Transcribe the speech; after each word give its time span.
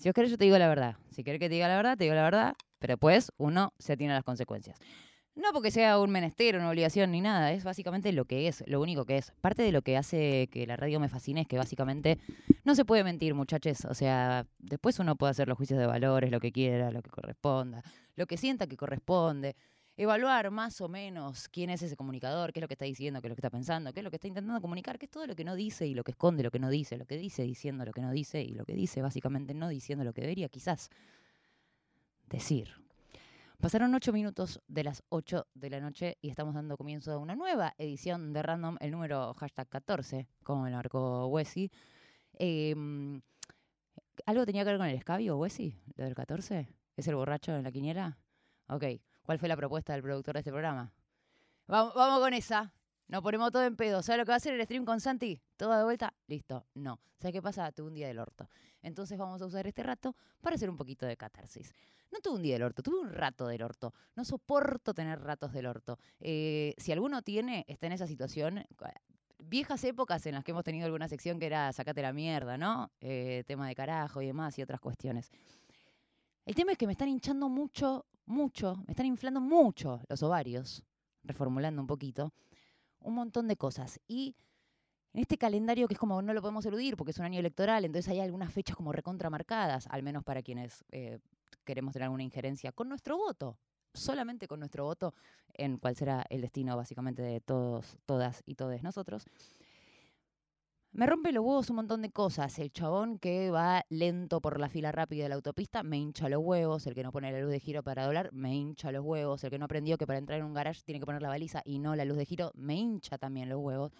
Si 0.00 0.08
os 0.08 0.14
querés, 0.14 0.30
yo 0.30 0.38
te 0.38 0.44
digo 0.44 0.56
la 0.56 0.66
verdad. 0.66 0.96
Si 1.10 1.22
querés 1.22 1.38
que 1.38 1.50
te 1.50 1.56
diga 1.56 1.68
la 1.68 1.76
verdad, 1.76 1.98
te 1.98 2.04
digo 2.04 2.16
la 2.16 2.22
verdad. 2.22 2.56
Pero 2.78 2.92
después 2.92 3.32
uno 3.36 3.74
se 3.78 3.92
atiene 3.92 4.14
a 4.14 4.16
las 4.16 4.24
consecuencias. 4.24 4.78
No 5.34 5.52
porque 5.52 5.70
sea 5.70 5.98
un 5.98 6.10
menester, 6.10 6.56
una 6.56 6.70
obligación 6.70 7.10
ni 7.12 7.20
nada, 7.20 7.52
es 7.52 7.64
básicamente 7.64 8.10
lo 8.12 8.24
que 8.24 8.48
es, 8.48 8.64
lo 8.66 8.80
único 8.80 9.04
que 9.04 9.18
es. 9.18 9.32
Parte 9.42 9.62
de 9.62 9.72
lo 9.72 9.82
que 9.82 9.98
hace 9.98 10.48
que 10.50 10.66
la 10.66 10.76
radio 10.76 11.00
me 11.00 11.10
fascine 11.10 11.42
es 11.42 11.46
que 11.46 11.58
básicamente 11.58 12.18
no 12.64 12.74
se 12.74 12.86
puede 12.86 13.04
mentir, 13.04 13.34
muchachos. 13.34 13.84
O 13.84 13.92
sea, 13.92 14.46
después 14.58 14.98
uno 15.00 15.16
puede 15.16 15.32
hacer 15.32 15.48
los 15.48 15.58
juicios 15.58 15.78
de 15.78 15.86
valores, 15.86 16.30
lo 16.30 16.40
que 16.40 16.50
quiera, 16.50 16.90
lo 16.90 17.02
que 17.02 17.10
corresponda, 17.10 17.82
lo 18.16 18.26
que 18.26 18.38
sienta 18.38 18.66
que 18.66 18.78
corresponde. 18.78 19.54
Evaluar 20.02 20.50
más 20.50 20.80
o 20.80 20.88
menos 20.88 21.46
quién 21.50 21.68
es 21.68 21.82
ese 21.82 21.94
comunicador, 21.94 22.54
qué 22.54 22.60
es 22.60 22.62
lo 22.62 22.68
que 22.68 22.72
está 22.72 22.86
diciendo, 22.86 23.20
qué 23.20 23.26
es 23.26 23.28
lo 23.28 23.36
que 23.36 23.40
está 23.40 23.50
pensando, 23.50 23.92
qué 23.92 24.00
es 24.00 24.04
lo 24.04 24.08
que 24.08 24.16
está 24.16 24.28
intentando 24.28 24.58
comunicar, 24.62 24.98
qué 24.98 25.04
es 25.04 25.10
todo 25.10 25.26
lo 25.26 25.36
que 25.36 25.44
no 25.44 25.54
dice 25.54 25.86
y 25.86 25.92
lo 25.92 26.04
que 26.04 26.12
esconde, 26.12 26.42
lo 26.42 26.50
que 26.50 26.58
no 26.58 26.70
dice, 26.70 26.96
lo 26.96 27.04
que 27.04 27.18
dice 27.18 27.42
diciendo 27.42 27.84
lo 27.84 27.92
que 27.92 28.00
no 28.00 28.10
dice 28.10 28.40
y 28.40 28.54
lo 28.54 28.64
que 28.64 28.72
dice 28.72 29.02
básicamente 29.02 29.52
no 29.52 29.68
diciendo 29.68 30.02
lo 30.02 30.14
que 30.14 30.22
debería 30.22 30.48
quizás 30.48 30.88
decir. 32.30 32.72
Pasaron 33.60 33.94
ocho 33.94 34.10
minutos 34.10 34.62
de 34.68 34.84
las 34.84 35.02
8 35.10 35.46
de 35.52 35.68
la 35.68 35.80
noche 35.80 36.16
y 36.22 36.30
estamos 36.30 36.54
dando 36.54 36.78
comienzo 36.78 37.12
a 37.12 37.18
una 37.18 37.36
nueva 37.36 37.74
edición 37.76 38.32
de 38.32 38.42
Random, 38.42 38.78
el 38.80 38.92
número 38.92 39.34
hashtag 39.34 39.68
14, 39.68 40.28
como 40.42 40.62
me 40.62 40.70
lo 40.70 40.76
marcó 40.76 41.26
Wessi. 41.26 41.70
Em, 42.38 43.20
¿Algo 44.24 44.46
tenía 44.46 44.62
que 44.62 44.70
ver 44.70 44.78
con 44.78 44.86
el 44.86 44.96
escabio, 44.96 45.36
Wessi? 45.36 45.76
¿Lo 45.96 46.04
del 46.04 46.14
14? 46.14 46.68
¿Es 46.96 47.06
el 47.06 47.16
borracho 47.16 47.54
en 47.54 47.64
la 47.64 47.70
quiniela? 47.70 48.16
Ok. 48.68 48.84
¿Cuál 49.22 49.38
fue 49.38 49.48
la 49.48 49.56
propuesta 49.56 49.92
del 49.92 50.02
productor 50.02 50.34
de 50.34 50.40
este 50.40 50.50
programa? 50.50 50.92
Vamos, 51.66 51.92
con 51.94 52.34
esa. 52.34 52.72
Nos 53.08 53.22
ponemos 53.22 53.50
todo 53.52 53.64
en 53.64 53.76
pedo. 53.76 54.02
¿Sabes 54.02 54.18
lo 54.18 54.24
que 54.24 54.30
va 54.30 54.34
a 54.34 54.36
hacer 54.36 54.54
el 54.54 54.64
stream 54.64 54.84
con 54.84 55.00
Santi? 55.00 55.40
¿Todo 55.56 55.76
de 55.76 55.84
vuelta? 55.84 56.14
Listo. 56.26 56.66
No. 56.74 57.00
¿Sabes 57.18 57.34
qué 57.34 57.42
pasa? 57.42 57.70
Tuve 57.72 57.88
un 57.88 57.94
día 57.94 58.08
del 58.08 58.18
orto. 58.18 58.48
Entonces 58.82 59.18
vamos 59.18 59.40
a 59.42 59.46
usar 59.46 59.66
este 59.66 59.82
rato 59.82 60.16
para 60.40 60.56
hacer 60.56 60.70
un 60.70 60.76
poquito 60.76 61.06
de 61.06 61.16
catarsis. 61.16 61.74
No 62.10 62.18
tuve 62.20 62.36
un 62.36 62.42
día 62.42 62.54
del 62.54 62.64
orto, 62.64 62.82
tuve 62.82 62.98
un 62.98 63.12
rato 63.12 63.46
del 63.46 63.62
orto. 63.62 63.94
No 64.16 64.24
soporto 64.24 64.94
tener 64.94 65.20
ratos 65.20 65.52
del 65.52 65.66
orto. 65.66 65.98
Eh, 66.18 66.74
si 66.78 66.92
alguno 66.92 67.22
tiene, 67.22 67.64
está 67.68 67.86
en 67.86 67.92
esa 67.92 68.06
situación, 68.06 68.64
viejas 69.38 69.84
épocas 69.84 70.24
en 70.26 70.34
las 70.34 70.44
que 70.44 70.50
hemos 70.50 70.64
tenido 70.64 70.86
alguna 70.86 71.08
sección 71.08 71.38
que 71.38 71.46
era 71.46 71.72
sacate 71.72 72.02
la 72.02 72.12
mierda, 72.12 72.58
¿no? 72.58 72.90
Eh, 73.00 73.44
tema 73.46 73.68
de 73.68 73.74
carajo 73.74 74.22
y 74.22 74.26
demás 74.26 74.58
y 74.58 74.62
otras 74.62 74.80
cuestiones. 74.80 75.30
El 76.46 76.54
tema 76.54 76.72
es 76.72 76.78
que 76.78 76.86
me 76.86 76.92
están 76.92 77.08
hinchando 77.08 77.48
mucho, 77.48 78.06
mucho, 78.30 78.76
me 78.86 78.92
están 78.92 79.06
inflando 79.06 79.40
mucho 79.40 80.00
los 80.08 80.22
ovarios, 80.22 80.82
reformulando 81.24 81.80
un 81.82 81.86
poquito 81.86 82.32
un 83.00 83.14
montón 83.14 83.48
de 83.48 83.56
cosas. 83.56 84.00
Y 84.06 84.36
en 85.12 85.20
este 85.22 85.36
calendario 85.38 85.88
que 85.88 85.94
es 85.94 86.00
como 86.00 86.22
no 86.22 86.32
lo 86.32 86.40
podemos 86.40 86.64
eludir 86.66 86.96
porque 86.96 87.10
es 87.10 87.18
un 87.18 87.24
año 87.24 87.40
electoral, 87.40 87.84
entonces 87.84 88.10
hay 88.10 88.20
algunas 88.20 88.52
fechas 88.52 88.76
como 88.76 88.92
recontramarcadas, 88.92 89.86
al 89.88 90.02
menos 90.02 90.24
para 90.24 90.42
quienes 90.42 90.84
eh, 90.92 91.18
queremos 91.64 91.92
tener 91.92 92.04
alguna 92.04 92.22
injerencia 92.22 92.72
con 92.72 92.88
nuestro 92.88 93.16
voto, 93.16 93.58
solamente 93.92 94.46
con 94.46 94.60
nuestro 94.60 94.84
voto 94.84 95.14
en 95.54 95.78
cuál 95.78 95.96
será 95.96 96.24
el 96.30 96.40
destino 96.40 96.76
básicamente 96.76 97.22
de 97.22 97.40
todos, 97.40 97.98
todas 98.06 98.42
y 98.46 98.54
todos 98.54 98.82
nosotros. 98.82 99.26
Me 100.92 101.06
rompe 101.06 101.30
los 101.30 101.44
huevos 101.44 101.70
un 101.70 101.76
montón 101.76 102.02
de 102.02 102.10
cosas. 102.10 102.58
El 102.58 102.72
chabón 102.72 103.18
que 103.20 103.50
va 103.50 103.84
lento 103.90 104.40
por 104.40 104.58
la 104.58 104.68
fila 104.68 104.90
rápida 104.90 105.22
de 105.22 105.28
la 105.28 105.36
autopista 105.36 105.84
me 105.84 105.98
hincha 105.98 106.28
los 106.28 106.42
huevos. 106.42 106.84
El 106.86 106.94
que 106.94 107.04
no 107.04 107.12
pone 107.12 107.30
la 107.30 107.40
luz 107.40 107.52
de 107.52 107.60
giro 107.60 107.84
para 107.84 108.04
doblar 108.04 108.32
me 108.32 108.54
hincha 108.54 108.90
los 108.90 109.04
huevos. 109.04 109.44
El 109.44 109.50
que 109.50 109.58
no 109.58 109.66
aprendió 109.66 109.96
que 109.98 110.06
para 110.06 110.18
entrar 110.18 110.40
en 110.40 110.46
un 110.46 110.52
garage 110.52 110.82
tiene 110.84 110.98
que 110.98 111.06
poner 111.06 111.22
la 111.22 111.28
baliza 111.28 111.62
y 111.64 111.78
no 111.78 111.94
la 111.94 112.04
luz 112.04 112.16
de 112.16 112.26
giro 112.26 112.50
me 112.54 112.74
hincha 112.74 113.18
también 113.18 113.48
los 113.48 113.60
huevos. 113.60 113.92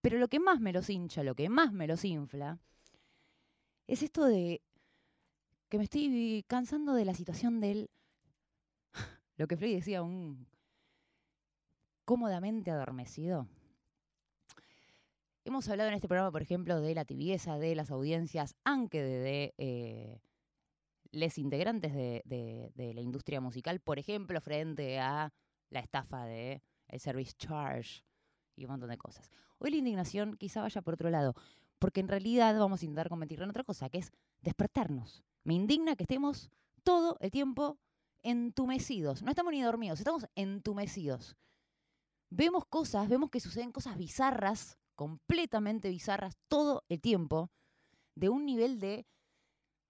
Pero 0.00 0.18
lo 0.18 0.28
que 0.28 0.38
más 0.38 0.60
me 0.60 0.72
los 0.72 0.88
hincha, 0.90 1.24
lo 1.24 1.34
que 1.34 1.48
más 1.48 1.72
me 1.72 1.88
los 1.88 2.04
infla, 2.04 2.60
es 3.88 4.02
esto 4.02 4.24
de 4.24 4.62
que 5.68 5.78
me 5.78 5.84
estoy 5.84 6.44
cansando 6.46 6.94
de 6.94 7.04
la 7.04 7.14
situación 7.14 7.60
del. 7.60 7.90
Lo 9.38 9.48
que 9.48 9.56
Frey 9.56 9.74
decía, 9.74 10.02
un 10.02 10.46
cómodamente 12.04 12.70
adormecido. 12.70 13.48
Hemos 15.44 15.68
hablado 15.68 15.88
en 15.88 15.96
este 15.96 16.06
programa, 16.06 16.30
por 16.30 16.42
ejemplo, 16.42 16.80
de 16.80 16.94
la 16.94 17.04
tibieza 17.04 17.58
de 17.58 17.74
las 17.74 17.90
audiencias, 17.90 18.54
aunque 18.64 19.02
de, 19.02 19.54
eh, 19.58 20.20
les 21.10 21.36
integrantes 21.36 21.92
de, 21.92 22.72
la 22.76 23.00
industria 23.00 23.40
musical, 23.40 23.80
por 23.80 23.98
ejemplo, 23.98 24.40
frente 24.40 25.00
a 25.00 25.32
la 25.68 25.80
estafa 25.80 26.26
de 26.26 26.62
el 26.86 27.00
service 27.00 27.32
charge 27.36 28.04
y 28.54 28.66
un 28.66 28.70
montón 28.70 28.90
de 28.90 28.98
cosas. 28.98 29.30
Hoy 29.58 29.70
la 29.70 29.78
indignación 29.78 30.36
quizá 30.36 30.62
vaya 30.62 30.80
por 30.80 30.94
otro 30.94 31.10
lado, 31.10 31.34
porque 31.80 31.98
en 31.98 32.08
realidad 32.08 32.56
vamos 32.56 32.82
a 32.82 32.84
intentar 32.84 33.08
convertirlo 33.08 33.44
en 33.44 33.50
otra 33.50 33.64
cosa, 33.64 33.88
que 33.88 33.98
es 33.98 34.12
despertarnos. 34.42 35.24
Me 35.42 35.54
indigna 35.54 35.96
que 35.96 36.04
estemos 36.04 36.50
todo 36.84 37.16
el 37.20 37.32
tiempo 37.32 37.78
entumecidos. 38.22 39.22
No 39.22 39.30
estamos 39.30 39.52
ni 39.52 39.60
dormidos, 39.60 39.98
estamos 39.98 40.24
entumecidos. 40.36 41.36
Vemos 42.30 42.64
cosas, 42.66 43.08
vemos 43.08 43.30
que 43.30 43.40
suceden 43.40 43.72
cosas 43.72 43.98
bizarras 43.98 44.78
completamente 44.94 45.88
bizarras 45.88 46.36
todo 46.48 46.84
el 46.88 47.00
tiempo, 47.00 47.50
de 48.14 48.28
un 48.28 48.44
nivel 48.44 48.78
de 48.78 49.06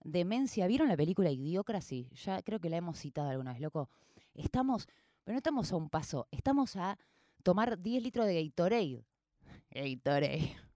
demencia. 0.04 0.66
¿Vieron 0.66 0.88
la 0.88 0.96
película 0.96 1.30
Idiocracy? 1.30 2.08
Ya 2.14 2.42
creo 2.42 2.60
que 2.60 2.70
la 2.70 2.76
hemos 2.76 2.98
citado 2.98 3.28
alguna 3.28 3.52
vez, 3.52 3.60
loco. 3.60 3.88
Estamos, 4.34 4.86
pero 5.24 5.34
no 5.34 5.38
estamos 5.38 5.72
a 5.72 5.76
un 5.76 5.90
paso, 5.90 6.28
estamos 6.30 6.76
a 6.76 6.98
tomar 7.42 7.80
10 7.80 8.02
litros 8.02 8.26
de 8.26 8.44
Gatorade. 8.44 9.04
Gatorade. 9.70 10.56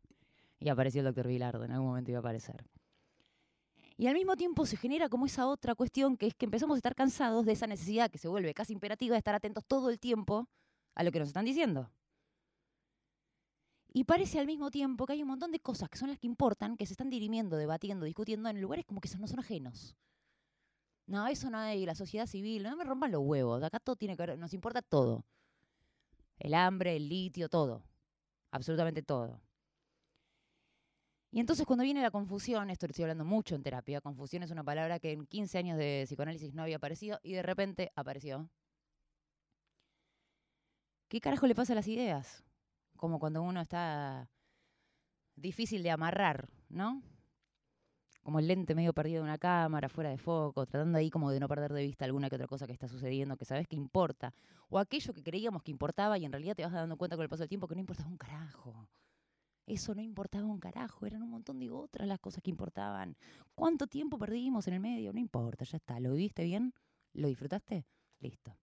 Y 0.58 0.70
apareció 0.70 1.00
el 1.00 1.04
doctor 1.04 1.28
Vilardo, 1.28 1.64
en 1.64 1.70
algún 1.70 1.88
momento 1.88 2.10
iba 2.10 2.18
a 2.18 2.20
aparecer. 2.20 2.64
Y 3.98 4.06
al 4.06 4.14
mismo 4.14 4.36
tiempo 4.36 4.64
se 4.64 4.78
genera 4.78 5.10
como 5.10 5.26
esa 5.26 5.46
otra 5.46 5.74
cuestión 5.74 6.16
que 6.16 6.26
es 6.26 6.34
que 6.34 6.46
empezamos 6.46 6.76
a 6.76 6.78
estar 6.78 6.94
cansados 6.94 7.44
de 7.44 7.52
esa 7.52 7.66
necesidad 7.66 8.10
que 8.10 8.16
se 8.16 8.26
vuelve 8.26 8.54
casi 8.54 8.72
imperativa 8.72 9.14
de 9.14 9.18
estar 9.18 9.34
atentos 9.34 9.64
todo 9.66 9.90
el 9.90 9.98
tiempo 9.98 10.48
a 10.94 11.02
lo 11.02 11.12
que 11.12 11.18
nos 11.18 11.28
están 11.28 11.44
diciendo. 11.44 11.90
Y 13.96 14.04
parece 14.04 14.38
al 14.38 14.46
mismo 14.46 14.70
tiempo 14.70 15.06
que 15.06 15.14
hay 15.14 15.22
un 15.22 15.28
montón 15.28 15.52
de 15.52 15.58
cosas 15.58 15.88
que 15.88 15.96
son 15.96 16.10
las 16.10 16.18
que 16.18 16.26
importan, 16.26 16.76
que 16.76 16.84
se 16.84 16.92
están 16.92 17.08
dirimiendo, 17.08 17.56
debatiendo, 17.56 18.04
discutiendo 18.04 18.50
en 18.50 18.60
lugares 18.60 18.84
como 18.84 19.00
que 19.00 19.08
no 19.18 19.26
son 19.26 19.38
ajenos. 19.38 19.96
No, 21.06 21.26
eso 21.28 21.48
no 21.48 21.56
hay, 21.56 21.86
la 21.86 21.94
sociedad 21.94 22.26
civil, 22.26 22.62
no 22.64 22.76
me 22.76 22.84
rompan 22.84 23.10
los 23.10 23.22
huevos, 23.24 23.62
acá 23.62 23.80
todo 23.80 23.96
tiene 23.96 24.14
que 24.14 24.26
ver, 24.26 24.38
nos 24.38 24.52
importa 24.52 24.82
todo. 24.82 25.24
El 26.38 26.52
hambre, 26.52 26.94
el 26.94 27.08
litio, 27.08 27.48
todo. 27.48 27.84
Absolutamente 28.50 29.02
todo. 29.02 29.40
Y 31.30 31.40
entonces 31.40 31.64
cuando 31.64 31.82
viene 31.82 32.02
la 32.02 32.10
confusión, 32.10 32.68
esto 32.68 32.86
lo 32.86 32.90
estoy 32.90 33.04
hablando 33.04 33.24
mucho 33.24 33.54
en 33.54 33.62
terapia, 33.62 34.02
confusión 34.02 34.42
es 34.42 34.50
una 34.50 34.62
palabra 34.62 34.98
que 34.98 35.12
en 35.12 35.24
15 35.24 35.56
años 35.56 35.78
de 35.78 36.04
psicoanálisis 36.04 36.52
no 36.52 36.64
había 36.64 36.76
aparecido 36.76 37.18
y 37.22 37.32
de 37.32 37.42
repente 37.42 37.92
apareció. 37.96 38.50
¿Qué 41.08 41.18
carajo 41.18 41.46
le 41.46 41.54
pasa 41.54 41.72
a 41.72 41.76
las 41.76 41.88
ideas? 41.88 42.45
Como 42.96 43.18
cuando 43.18 43.42
uno 43.42 43.60
está 43.60 44.28
difícil 45.36 45.82
de 45.82 45.90
amarrar, 45.90 46.48
¿no? 46.68 47.02
Como 48.22 48.40
el 48.40 48.48
lente 48.48 48.74
medio 48.74 48.92
perdido 48.92 49.18
de 49.22 49.28
una 49.28 49.38
cámara, 49.38 49.88
fuera 49.88 50.10
de 50.10 50.18
foco, 50.18 50.66
tratando 50.66 50.98
ahí 50.98 51.10
como 51.10 51.30
de 51.30 51.38
no 51.38 51.46
perder 51.46 51.72
de 51.72 51.84
vista 51.84 52.04
alguna 52.04 52.28
que 52.28 52.34
otra 52.34 52.48
cosa 52.48 52.66
que 52.66 52.72
está 52.72 52.88
sucediendo, 52.88 53.36
que 53.36 53.44
sabes 53.44 53.68
que 53.68 53.76
importa. 53.76 54.34
O 54.68 54.80
aquello 54.80 55.14
que 55.14 55.22
creíamos 55.22 55.62
que 55.62 55.70
importaba 55.70 56.18
y 56.18 56.24
en 56.24 56.32
realidad 56.32 56.56
te 56.56 56.64
vas 56.64 56.72
dando 56.72 56.96
cuenta 56.96 57.16
con 57.16 57.22
el 57.22 57.28
paso 57.28 57.42
del 57.42 57.48
tiempo 57.48 57.68
que 57.68 57.76
no 57.76 57.80
importaba 57.80 58.08
un 58.08 58.16
carajo. 58.16 58.88
Eso 59.66 59.94
no 59.94 60.00
importaba 60.00 60.46
un 60.46 60.58
carajo, 60.58 61.06
eran 61.06 61.22
un 61.22 61.30
montón 61.30 61.58
de 61.58 61.70
otras 61.70 62.08
las 62.08 62.18
cosas 62.18 62.42
que 62.42 62.50
importaban. 62.50 63.16
¿Cuánto 63.54 63.86
tiempo 63.86 64.18
perdimos 64.18 64.66
en 64.68 64.74
el 64.74 64.80
medio? 64.80 65.12
No 65.12 65.20
importa, 65.20 65.64
ya 65.64 65.76
está. 65.76 66.00
¿Lo 66.00 66.12
viviste 66.12 66.44
bien? 66.44 66.72
¿Lo 67.12 67.28
disfrutaste? 67.28 67.84
Listo. 68.20 68.56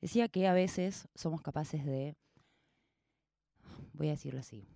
Decía 0.00 0.28
que 0.28 0.46
a 0.48 0.54
veces 0.54 1.08
somos 1.14 1.42
capaces 1.42 1.84
de, 1.84 2.16
voy 3.92 4.08
a 4.08 4.12
decirlo 4.12 4.40
así, 4.40 4.66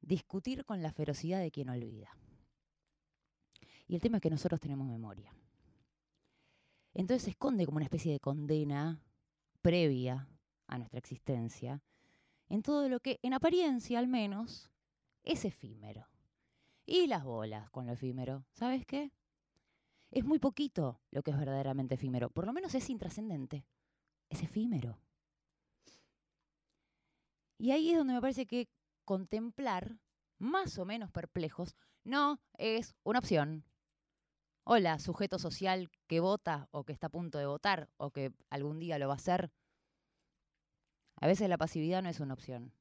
discutir 0.00 0.64
con 0.64 0.82
la 0.82 0.92
ferocidad 0.92 1.40
de 1.40 1.50
quien 1.50 1.68
olvida. 1.68 2.16
Y 3.86 3.94
el 3.94 4.00
tema 4.00 4.16
es 4.18 4.22
que 4.22 4.30
nosotros 4.30 4.60
tenemos 4.60 4.86
memoria. 4.86 5.34
Entonces 6.94 7.24
se 7.24 7.30
esconde 7.30 7.66
como 7.66 7.76
una 7.76 7.84
especie 7.84 8.12
de 8.12 8.20
condena 8.20 9.02
previa 9.60 10.28
a 10.66 10.78
nuestra 10.78 10.98
existencia 10.98 11.82
en 12.48 12.62
todo 12.62 12.88
lo 12.88 13.00
que, 13.00 13.18
en 13.22 13.34
apariencia 13.34 13.98
al 13.98 14.08
menos, 14.08 14.70
es 15.22 15.44
efímero. 15.44 16.08
Y 16.86 17.06
las 17.06 17.24
bolas 17.24 17.70
con 17.70 17.86
lo 17.86 17.92
efímero. 17.92 18.46
¿Sabes 18.52 18.86
qué? 18.86 19.12
Es 20.10 20.24
muy 20.24 20.38
poquito 20.38 21.02
lo 21.10 21.22
que 21.22 21.30
es 21.30 21.36
verdaderamente 21.36 21.96
efímero. 21.96 22.30
Por 22.30 22.46
lo 22.46 22.54
menos 22.54 22.74
es 22.74 22.88
intrascendente 22.88 23.66
es 24.28 24.42
efímero. 24.42 24.98
Y 27.58 27.72
ahí 27.72 27.90
es 27.90 27.98
donde 27.98 28.14
me 28.14 28.20
parece 28.20 28.46
que 28.46 28.68
contemplar, 29.04 29.98
más 30.38 30.78
o 30.78 30.84
menos 30.84 31.10
perplejos, 31.10 31.76
no 32.04 32.40
es 32.56 32.94
una 33.02 33.18
opción. 33.18 33.64
Hola, 34.64 34.98
sujeto 34.98 35.38
social 35.38 35.90
que 36.06 36.20
vota 36.20 36.68
o 36.70 36.84
que 36.84 36.92
está 36.92 37.08
a 37.08 37.10
punto 37.10 37.38
de 37.38 37.46
votar 37.46 37.88
o 37.96 38.10
que 38.10 38.32
algún 38.50 38.78
día 38.78 38.98
lo 38.98 39.08
va 39.08 39.14
a 39.14 39.16
hacer. 39.16 39.50
A 41.16 41.26
veces 41.26 41.48
la 41.48 41.58
pasividad 41.58 42.02
no 42.02 42.08
es 42.08 42.20
una 42.20 42.34
opción. 42.34 42.72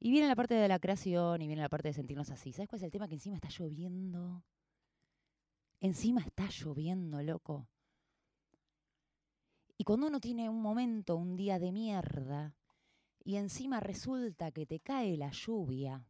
Y 0.00 0.10
viene 0.10 0.28
la 0.28 0.36
parte 0.36 0.54
de 0.54 0.68
la 0.68 0.78
creación 0.78 1.42
y 1.42 1.48
viene 1.48 1.60
la 1.60 1.68
parte 1.68 1.88
de 1.88 1.94
sentirnos 1.94 2.30
así. 2.30 2.52
¿Sabes 2.52 2.68
cuál 2.68 2.78
es 2.78 2.84
el 2.84 2.92
tema? 2.92 3.08
Que 3.08 3.14
encima 3.14 3.34
está 3.34 3.48
lloviendo. 3.48 4.44
Encima 5.80 6.20
está 6.20 6.48
lloviendo, 6.48 7.20
loco. 7.22 7.68
Y 9.80 9.84
cuando 9.84 10.08
uno 10.08 10.18
tiene 10.18 10.50
un 10.50 10.60
momento, 10.60 11.16
un 11.16 11.36
día 11.36 11.60
de 11.60 11.70
mierda, 11.70 12.56
y 13.22 13.36
encima 13.36 13.78
resulta 13.78 14.50
que 14.50 14.66
te 14.66 14.80
cae 14.80 15.16
la 15.16 15.30
lluvia 15.30 16.04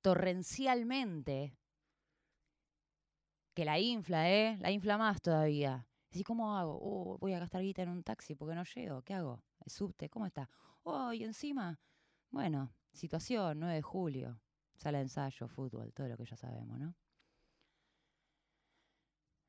torrencialmente, 0.00 1.54
que 3.52 3.64
la 3.66 3.78
infla, 3.78 4.30
¿eh? 4.30 4.56
La 4.60 4.70
infla 4.70 4.96
más 4.96 5.20
todavía. 5.20 5.86
Decís, 6.10 6.24
¿cómo 6.24 6.56
hago? 6.56 6.78
Oh, 6.80 7.18
voy 7.18 7.34
a 7.34 7.38
gastar 7.38 7.60
guita 7.60 7.82
en 7.82 7.90
un 7.90 8.02
taxi 8.02 8.34
porque 8.34 8.54
no 8.54 8.64
llego. 8.64 9.02
¿Qué 9.02 9.12
hago? 9.12 9.44
¿El 9.60 9.70
subte? 9.70 10.08
¿Cómo 10.08 10.24
está? 10.24 10.48
Oh, 10.84 11.12
y 11.12 11.24
encima, 11.24 11.78
bueno, 12.30 12.72
situación, 12.92 13.60
9 13.60 13.74
de 13.74 13.82
julio, 13.82 14.40
sala 14.74 14.98
de 14.98 15.04
ensayo, 15.04 15.48
fútbol, 15.48 15.92
todo 15.92 16.08
lo 16.08 16.16
que 16.16 16.24
ya 16.24 16.36
sabemos, 16.36 16.78
¿no? 16.78 16.94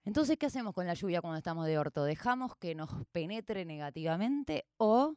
Entonces, 0.06 0.38
¿qué 0.38 0.46
hacemos 0.46 0.74
con 0.74 0.88
la 0.88 0.94
lluvia 0.94 1.22
cuando 1.22 1.38
estamos 1.38 1.66
de 1.66 1.78
orto? 1.78 2.04
¿Dejamos 2.04 2.56
que 2.56 2.74
nos 2.74 2.90
penetre 3.12 3.66
negativamente 3.66 4.66
o 4.78 5.16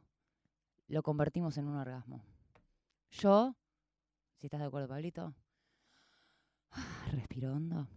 lo 0.88 1.02
convertimos 1.02 1.56
en 1.56 1.68
un 1.68 1.76
orgasmo? 1.76 2.22
Yo, 3.10 3.54
si 4.38 4.46
estás 4.46 4.60
de 4.60 4.66
acuerdo, 4.66 4.88
Pablito, 4.88 5.34
respiro 7.12 7.52
hondo 7.52 7.88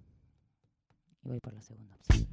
y 1.23 1.29
voy 1.29 1.39
por 1.39 1.53
la 1.53 1.61
segunda 1.61 1.95
opción. 1.95 2.27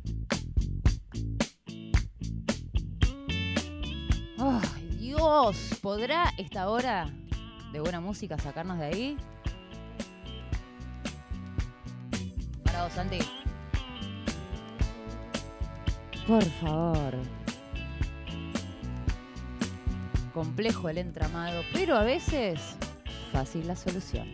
¡Ay, 4.39 4.89
Dios! 4.99 5.79
¿Podrá 5.81 6.33
esta 6.37 6.69
hora 6.69 7.07
de 7.73 7.81
buena 7.81 8.01
música 8.01 8.39
sacarnos 8.39 8.79
de 8.79 8.85
ahí? 8.85 9.17
Para 12.65 12.85
vos, 12.85 12.93
Santi. 12.93 13.19
Por 16.27 16.45
favor. 16.45 17.15
Complejo 20.33 20.89
el 20.89 20.99
entramado, 20.99 21.63
pero 21.73 21.97
a 21.97 22.05
veces 22.05 22.61
fácil 23.33 23.67
la 23.67 23.77
solución. 23.77 24.27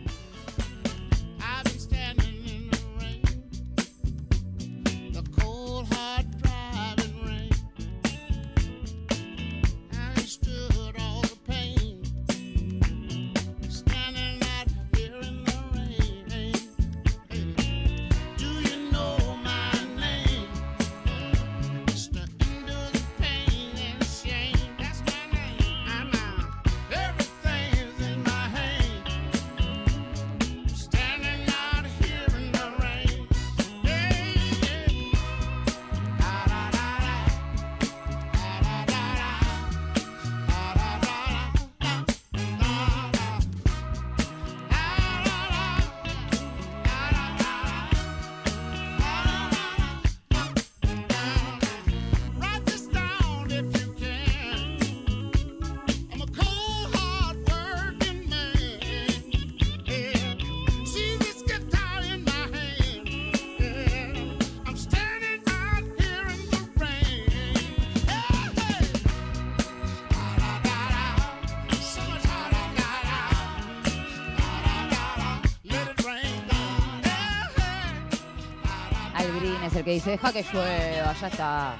Dice, 79.99 80.11
deja 80.11 80.31
que 80.31 80.43
llueva, 80.43 81.13
ya 81.13 81.27
está. 81.27 81.75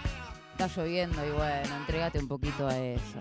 Está 0.52 0.68
lloviendo 0.68 1.26
y 1.26 1.32
bueno, 1.32 1.76
entregate 1.78 2.20
un 2.20 2.28
poquito 2.28 2.68
a 2.68 2.78
eso. 2.78 3.18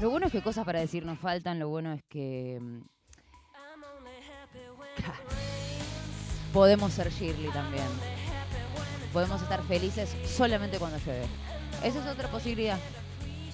Lo 0.00 0.10
bueno 0.10 0.26
es 0.26 0.32
que 0.32 0.42
cosas 0.42 0.64
para 0.64 0.80
decir 0.80 1.06
nos 1.06 1.20
faltan, 1.20 1.60
lo 1.60 1.68
bueno 1.68 1.92
es 1.92 2.02
que 2.08 2.58
mm, 2.60 2.80
podemos 6.52 6.92
ser 6.92 7.12
Shirley 7.12 7.52
también. 7.52 7.86
Podemos 9.12 9.40
estar 9.40 9.62
felices 9.62 10.16
solamente 10.24 10.80
cuando 10.80 10.98
llueve. 10.98 11.26
Esa 11.84 12.00
es 12.00 12.06
otra 12.06 12.28
posibilidad 12.28 12.78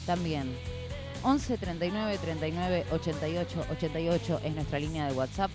también. 0.06 0.56
11 1.22 1.58
39 1.58 2.18
39 2.18 2.86
88 2.90 3.66
88 3.70 4.40
es 4.44 4.54
nuestra 4.54 4.78
línea 4.78 5.06
de 5.08 5.12
WhatsApp 5.12 5.50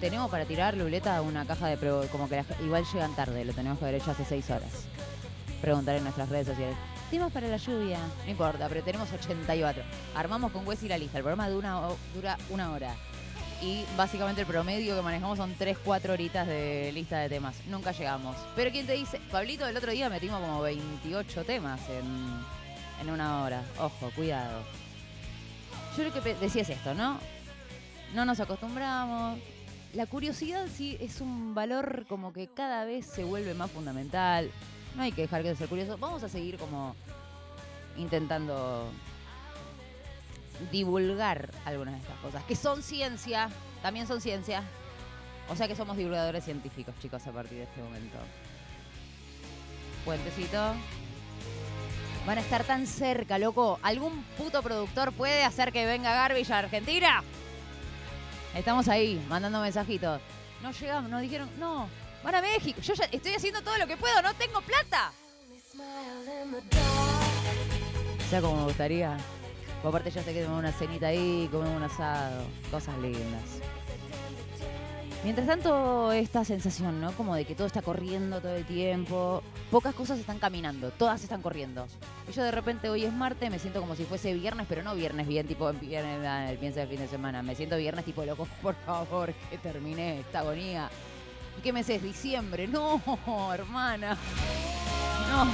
tenemos 0.00 0.30
para 0.30 0.46
tirar, 0.46 0.76
Luleta, 0.76 1.20
una 1.20 1.46
caja 1.46 1.68
de 1.68 1.76
pro, 1.76 2.06
como 2.10 2.28
que 2.28 2.42
igual 2.64 2.84
llegan 2.92 3.14
tarde, 3.14 3.44
lo 3.44 3.52
tenemos 3.52 3.78
que 3.78 3.84
haber 3.84 4.00
hecho 4.00 4.10
hace 4.10 4.24
seis 4.24 4.48
horas. 4.50 4.86
Preguntar 5.60 5.96
en 5.96 6.04
nuestras 6.04 6.28
redes 6.30 6.46
sociales. 6.46 6.76
Temas 7.10 7.30
para 7.32 7.48
la 7.48 7.58
lluvia, 7.58 7.98
no 8.24 8.30
importa, 8.30 8.66
pero 8.68 8.82
tenemos 8.82 9.12
84. 9.12 9.82
Armamos 10.14 10.52
con 10.52 10.66
Wes 10.66 10.82
y 10.82 10.88
la 10.88 10.96
lista. 10.96 11.18
El 11.18 11.24
programa 11.24 11.50
dura, 11.50 12.38
una 12.48 12.72
hora. 12.72 12.94
Y 13.60 13.84
básicamente 13.94 14.40
el 14.40 14.46
promedio 14.46 14.96
que 14.96 15.02
manejamos 15.02 15.36
son 15.36 15.54
3, 15.58 15.76
4 15.84 16.14
horitas 16.14 16.46
de 16.46 16.90
lista 16.94 17.18
de 17.18 17.28
temas. 17.28 17.56
Nunca 17.66 17.92
llegamos. 17.92 18.36
Pero 18.56 18.70
¿quién 18.70 18.86
te 18.86 18.94
dice? 18.94 19.20
Pablito, 19.30 19.66
el 19.66 19.76
otro 19.76 19.92
día 19.92 20.08
metimos 20.08 20.40
como 20.40 20.62
28 20.62 21.44
temas 21.44 21.80
en, 21.90 22.40
en 23.02 23.12
una 23.12 23.42
hora. 23.42 23.62
Ojo, 23.78 24.10
cuidado. 24.14 24.62
Yo 25.96 26.04
lo 26.04 26.12
que 26.12 26.34
decía 26.34 26.62
es 26.62 26.70
esto, 26.70 26.94
¿no? 26.94 27.18
No 28.14 28.24
nos 28.24 28.40
acostumbramos, 28.40 29.38
la 29.94 30.06
curiosidad 30.06 30.66
sí 30.72 30.96
es 31.00 31.20
un 31.20 31.54
valor 31.54 32.06
como 32.08 32.32
que 32.32 32.48
cada 32.48 32.84
vez 32.84 33.06
se 33.06 33.24
vuelve 33.24 33.54
más 33.54 33.70
fundamental. 33.70 34.50
No 34.94 35.02
hay 35.02 35.12
que 35.12 35.22
dejar 35.22 35.42
de 35.42 35.54
ser 35.56 35.68
curioso. 35.68 35.98
Vamos 35.98 36.22
a 36.22 36.28
seguir 36.28 36.58
como 36.58 36.94
intentando 37.96 38.90
divulgar 40.70 41.50
algunas 41.64 41.94
de 41.94 42.00
estas 42.00 42.18
cosas, 42.18 42.44
que 42.44 42.54
son 42.54 42.82
ciencia, 42.82 43.48
también 43.82 44.06
son 44.06 44.20
ciencia. 44.20 44.62
O 45.48 45.56
sea 45.56 45.66
que 45.66 45.74
somos 45.74 45.96
divulgadores 45.96 46.44
científicos, 46.44 46.94
chicos, 47.00 47.26
a 47.26 47.32
partir 47.32 47.58
de 47.58 47.64
este 47.64 47.82
momento. 47.82 48.18
Puentecito. 50.04 50.74
Van 52.26 52.38
a 52.38 52.40
estar 52.42 52.62
tan 52.64 52.86
cerca, 52.86 53.38
loco. 53.38 53.80
¿Algún 53.82 54.22
puto 54.38 54.62
productor 54.62 55.12
puede 55.12 55.42
hacer 55.42 55.72
que 55.72 55.86
venga 55.86 56.12
Garbage 56.12 56.52
a 56.52 56.58
Argentina? 56.58 57.24
Estamos 58.54 58.88
ahí, 58.88 59.24
mandando 59.28 59.60
mensajitos. 59.60 60.20
No 60.62 60.72
llegamos, 60.72 61.10
nos 61.10 61.22
dijeron, 61.22 61.48
no, 61.58 61.88
van 62.22 62.34
a 62.34 62.42
México. 62.42 62.80
Yo 62.80 62.94
ya 62.94 63.04
estoy 63.04 63.34
haciendo 63.34 63.62
todo 63.62 63.78
lo 63.78 63.86
que 63.86 63.96
puedo, 63.96 64.20
no 64.22 64.34
tengo 64.34 64.60
plata. 64.62 65.12
sea 68.28 68.40
como 68.40 68.56
me 68.56 68.64
gustaría. 68.64 69.16
aparte 69.84 70.10
ya 70.10 70.22
sé 70.22 70.34
que 70.34 70.44
una 70.44 70.72
cenita 70.72 71.06
ahí, 71.06 71.48
comemos 71.50 71.76
un 71.76 71.82
asado, 71.84 72.44
cosas 72.70 72.98
lindas. 72.98 73.60
Mientras 75.22 75.46
tanto, 75.46 76.12
esta 76.12 76.46
sensación, 76.46 76.98
¿no? 76.98 77.12
Como 77.12 77.34
de 77.34 77.44
que 77.44 77.54
todo 77.54 77.66
está 77.66 77.82
corriendo 77.82 78.40
todo 78.40 78.54
el 78.54 78.64
tiempo. 78.64 79.42
Pocas 79.70 79.94
cosas 79.94 80.18
están 80.18 80.38
caminando, 80.38 80.90
todas 80.92 81.22
están 81.22 81.42
corriendo. 81.42 81.86
Yo 82.34 82.42
de 82.42 82.50
repente 82.50 82.88
hoy 82.88 83.04
es 83.04 83.12
martes, 83.12 83.50
me 83.50 83.58
siento 83.58 83.80
como 83.80 83.94
si 83.96 84.04
fuese 84.04 84.32
viernes, 84.32 84.66
pero 84.66 84.82
no 84.82 84.94
viernes 84.94 85.28
bien, 85.28 85.46
tipo 85.46 85.70
viernes, 85.74 86.50
el 86.50 86.56
piensa 86.56 86.80
del 86.80 86.88
fin 86.88 87.00
de 87.00 87.08
semana. 87.08 87.42
Me 87.42 87.54
siento 87.54 87.76
viernes 87.76 88.06
tipo, 88.06 88.24
loco, 88.24 88.48
por 88.62 88.74
favor, 88.86 89.34
que 89.50 89.58
termine 89.58 90.20
esta 90.20 90.38
agonía. 90.38 90.88
¿Y 91.58 91.60
qué 91.60 91.72
mes 91.72 91.90
es? 91.90 92.02
Diciembre. 92.02 92.66
No, 92.66 93.02
hermana. 93.52 94.16
No. 95.28 95.46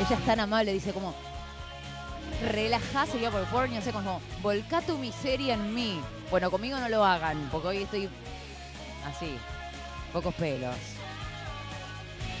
Ella 0.00 0.16
es 0.16 0.24
tan 0.24 0.40
amable, 0.40 0.72
dice 0.72 0.92
como, 0.92 1.14
relajá, 2.42 3.06
sería 3.06 3.30
por 3.30 3.44
favor, 3.46 3.68
no 3.70 3.80
sé, 3.80 3.92
como, 3.92 4.20
volcá 4.42 4.80
tu 4.80 4.98
miseria 4.98 5.54
en 5.54 5.74
mí. 5.74 6.00
Bueno, 6.30 6.50
conmigo 6.50 6.78
no 6.78 6.88
lo 6.88 7.04
hagan, 7.04 7.48
porque 7.50 7.68
hoy 7.68 7.76
estoy 7.78 8.08
así, 9.04 9.36
pocos 10.12 10.34
pelos. 10.34 10.74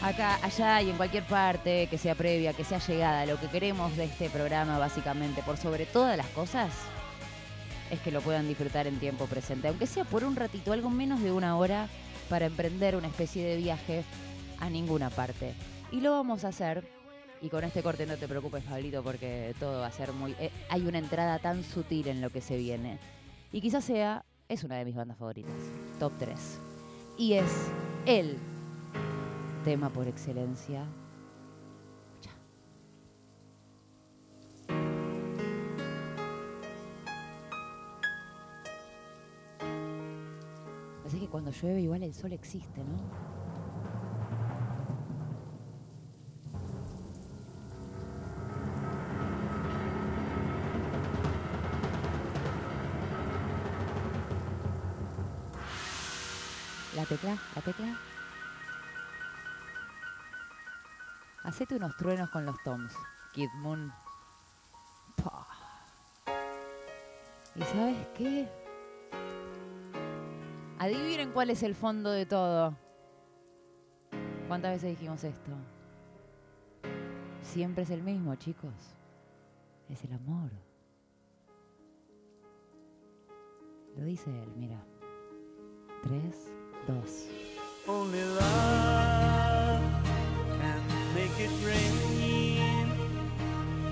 acá, 0.02 0.38
allá 0.42 0.82
y 0.82 0.90
en 0.90 0.96
cualquier 0.96 1.24
parte, 1.24 1.86
que 1.88 1.98
sea 1.98 2.14
previa, 2.14 2.52
que 2.52 2.64
sea 2.64 2.78
llegada. 2.78 3.26
Lo 3.26 3.40
que 3.40 3.48
queremos 3.48 3.96
de 3.96 4.04
este 4.04 4.30
programa, 4.30 4.78
básicamente, 4.78 5.42
por 5.42 5.56
sobre 5.56 5.86
todas 5.86 6.16
las 6.16 6.26
cosas, 6.28 6.70
es 7.90 7.98
que 8.00 8.10
lo 8.10 8.20
puedan 8.20 8.46
disfrutar 8.46 8.86
en 8.86 8.98
tiempo 8.98 9.26
presente, 9.26 9.68
aunque 9.68 9.86
sea 9.86 10.04
por 10.04 10.22
un 10.22 10.36
ratito, 10.36 10.72
algo 10.72 10.90
menos 10.90 11.22
de 11.22 11.32
una 11.32 11.56
hora, 11.56 11.88
para 12.28 12.46
emprender 12.46 12.94
una 12.94 13.08
especie 13.08 13.44
de 13.44 13.56
viaje 13.56 14.04
a 14.60 14.68
ninguna 14.68 15.08
parte. 15.08 15.54
Y 15.90 16.00
lo 16.00 16.12
vamos 16.12 16.44
a 16.44 16.48
hacer. 16.48 16.97
Y 17.40 17.48
con 17.50 17.62
este 17.62 17.82
corte 17.82 18.04
no 18.04 18.16
te 18.16 18.26
preocupes, 18.26 18.64
Pablito, 18.64 19.02
porque 19.02 19.54
todo 19.60 19.80
va 19.80 19.86
a 19.86 19.92
ser 19.92 20.12
muy... 20.12 20.32
eh, 20.40 20.50
hay 20.68 20.86
una 20.86 20.98
entrada 20.98 21.38
tan 21.38 21.62
sutil 21.62 22.08
en 22.08 22.20
lo 22.20 22.30
que 22.30 22.40
se 22.40 22.56
viene. 22.56 22.98
Y 23.52 23.60
quizás 23.60 23.84
sea... 23.84 24.24
Es 24.48 24.64
una 24.64 24.76
de 24.76 24.84
mis 24.86 24.96
bandas 24.96 25.18
favoritas. 25.18 25.52
Top 25.98 26.12
3. 26.18 26.58
Y 27.18 27.34
es 27.34 27.70
el 28.06 28.38
tema 29.62 29.90
por 29.90 30.08
excelencia. 30.08 30.86
Así 41.04 41.20
que 41.20 41.28
cuando 41.28 41.50
llueve 41.50 41.82
igual 41.82 42.02
el 42.02 42.14
sol 42.14 42.32
existe, 42.32 42.80
¿no? 42.82 43.37
La 56.98 57.04
tecla, 57.04 57.38
la 57.54 57.62
tecla. 57.62 57.96
Hacete 61.44 61.76
unos 61.76 61.96
truenos 61.96 62.28
con 62.30 62.44
los 62.44 62.60
toms, 62.64 62.92
Kid 63.34 63.48
Moon. 63.58 63.92
¿Y 67.54 67.62
sabes 67.62 67.96
qué? 68.16 68.48
Adivinen 70.80 71.30
cuál 71.30 71.50
es 71.50 71.62
el 71.62 71.76
fondo 71.76 72.10
de 72.10 72.26
todo. 72.26 72.76
¿Cuántas 74.48 74.72
veces 74.72 74.90
dijimos 74.90 75.22
esto? 75.22 75.52
Siempre 77.42 77.84
es 77.84 77.90
el 77.90 78.02
mismo, 78.02 78.34
chicos. 78.34 78.96
Es 79.88 80.02
el 80.02 80.14
amor. 80.14 80.50
Lo 83.96 84.04
dice 84.04 84.30
él, 84.42 84.52
mira. 84.56 84.82
Tres, 86.02 86.52
Only 86.88 88.24
love 88.24 89.82
can 90.58 90.80
make 91.14 91.38
it 91.38 91.50
rain 91.62 92.88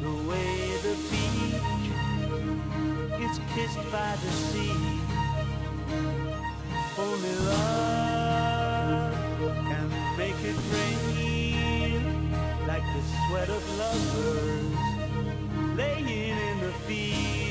the 0.00 0.15
way 0.26 0.79
the 0.81 0.97
beach 1.11 1.91
is 3.21 3.38
kissed 3.55 3.85
by 3.93 4.17
the 4.17 4.31
sea. 4.49 4.73
Only 6.99 7.35
love 7.53 9.15
can 9.69 9.88
make 10.17 10.41
it 10.43 10.57
rain 10.73 12.00
like 12.67 12.87
the 12.95 13.03
sweat 13.29 13.50
of 13.50 13.62
lovers 13.79 14.79
laying 15.76 16.09
in 16.09 16.61
the 16.61 16.73
fields. 16.87 17.46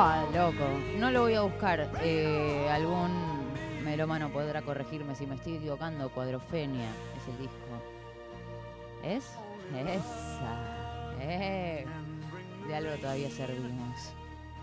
Fua, 0.00 0.24
loco. 0.32 0.64
No 0.96 1.10
lo 1.10 1.20
voy 1.20 1.34
a 1.34 1.42
buscar. 1.42 1.90
Eh, 2.00 2.66
algún 2.70 3.10
melómano 3.84 4.30
podrá 4.30 4.62
corregirme 4.62 5.14
si 5.14 5.26
me 5.26 5.34
estoy 5.34 5.56
equivocando. 5.56 6.08
Cuadrofenia 6.08 6.88
es 7.18 7.28
el 7.28 7.36
disco. 7.36 7.54
¿Es? 9.04 9.24
Esa. 9.78 11.12
Eh. 11.20 11.84
De 12.66 12.74
algo 12.74 12.94
todavía 12.94 13.28
servimos. 13.28 14.14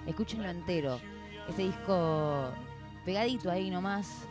Escúchenlo 0.08 0.50
entero. 0.50 1.00
Este 1.48 1.62
disco 1.62 2.50
pegadito 3.06 3.52
ahí 3.52 3.70
nomás. 3.70 4.28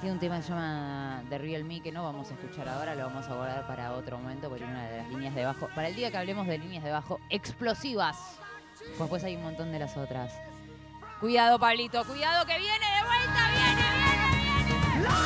Tiene 0.00 0.14
un 0.14 0.18
tema 0.18 0.38
que 0.38 0.42
se 0.42 0.48
llama 0.48 1.22
The 1.28 1.38
Real 1.38 1.62
Me 1.62 1.80
que 1.80 1.92
no 1.92 2.02
vamos 2.02 2.32
a 2.32 2.34
escuchar 2.34 2.68
ahora, 2.68 2.96
lo 2.96 3.04
vamos 3.06 3.28
a 3.28 3.34
guardar 3.36 3.64
para 3.68 3.92
otro 3.92 4.18
momento 4.18 4.48
porque 4.48 4.64
una 4.64 4.88
de 4.88 4.96
las 4.96 5.08
líneas 5.08 5.36
de 5.36 5.44
bajo. 5.44 5.68
Para 5.72 5.86
el 5.86 5.94
día 5.94 6.10
que 6.10 6.16
hablemos 6.16 6.48
de 6.48 6.58
líneas 6.58 6.82
de 6.82 6.90
bajo 6.90 7.20
explosivas. 7.30 8.40
Pues 8.86 8.98
después 8.98 9.24
hay 9.24 9.36
un 9.36 9.42
montón 9.42 9.72
de 9.72 9.78
las 9.78 9.96
otras. 9.96 10.32
Cuidado, 11.20 11.58
Pablito, 11.58 12.04
cuidado 12.04 12.44
que 12.46 12.58
viene 12.58 12.86
de 12.86 13.02
vuelta, 13.06 13.50
viene, 13.52 13.82
viene, 13.92 14.28
viene. 14.98 15.22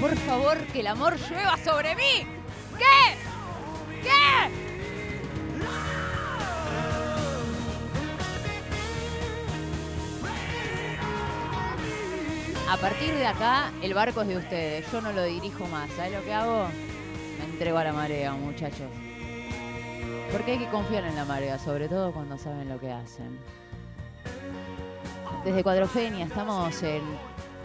Por 0.00 0.16
favor, 0.18 0.58
que 0.66 0.80
el 0.80 0.86
amor 0.88 1.16
llueva 1.30 1.56
sobre 1.58 1.94
mí. 1.94 2.26
¿Qué? 2.76 3.16
¿Qué? 4.02 4.61
A 12.72 12.78
partir 12.78 13.14
de 13.14 13.26
acá, 13.26 13.70
el 13.82 13.92
barco 13.92 14.22
es 14.22 14.28
de 14.28 14.38
ustedes. 14.38 14.90
Yo 14.90 15.02
no 15.02 15.12
lo 15.12 15.24
dirijo 15.24 15.66
más. 15.66 15.90
¿Sabes 15.90 16.12
lo 16.12 16.24
que 16.24 16.32
hago? 16.32 16.68
Me 17.38 17.44
entrego 17.44 17.76
a 17.76 17.84
la 17.84 17.92
marea, 17.92 18.32
muchachos. 18.32 18.88
Porque 20.32 20.52
hay 20.52 20.58
que 20.58 20.68
confiar 20.68 21.04
en 21.04 21.14
la 21.14 21.26
marea, 21.26 21.58
sobre 21.58 21.86
todo 21.86 22.12
cuando 22.12 22.38
saben 22.38 22.70
lo 22.70 22.80
que 22.80 22.90
hacen. 22.90 23.38
Desde 25.44 25.62
Cuadrofenia 25.62 26.24
estamos 26.24 26.82
en 26.82 27.02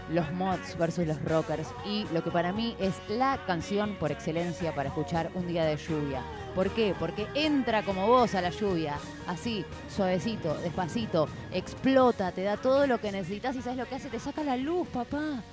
los 0.09 0.31
mods 0.33 0.77
versus 0.77 1.05
los 1.05 1.21
rockers 1.23 1.67
y 1.85 2.05
lo 2.13 2.23
que 2.23 2.31
para 2.31 2.51
mí 2.53 2.75
es 2.79 2.93
la 3.09 3.39
canción 3.45 3.95
por 3.95 4.11
excelencia 4.11 4.73
para 4.73 4.89
escuchar 4.89 5.29
un 5.33 5.47
día 5.47 5.65
de 5.65 5.77
lluvia. 5.77 6.23
¿Por 6.55 6.69
qué? 6.71 6.95
Porque 6.99 7.27
entra 7.33 7.83
como 7.83 8.07
voz 8.07 8.35
a 8.35 8.41
la 8.41 8.49
lluvia, 8.49 8.97
así, 9.27 9.65
suavecito, 9.95 10.55
despacito, 10.55 11.27
explota, 11.51 12.31
te 12.31 12.43
da 12.43 12.57
todo 12.57 12.87
lo 12.87 12.99
que 12.99 13.11
necesitas 13.11 13.55
y 13.55 13.61
sabes 13.61 13.77
lo 13.77 13.87
que 13.87 13.95
hace, 13.95 14.09
te 14.09 14.19
saca 14.19 14.43
la 14.43 14.57
luz, 14.57 14.87
papá, 14.87 15.43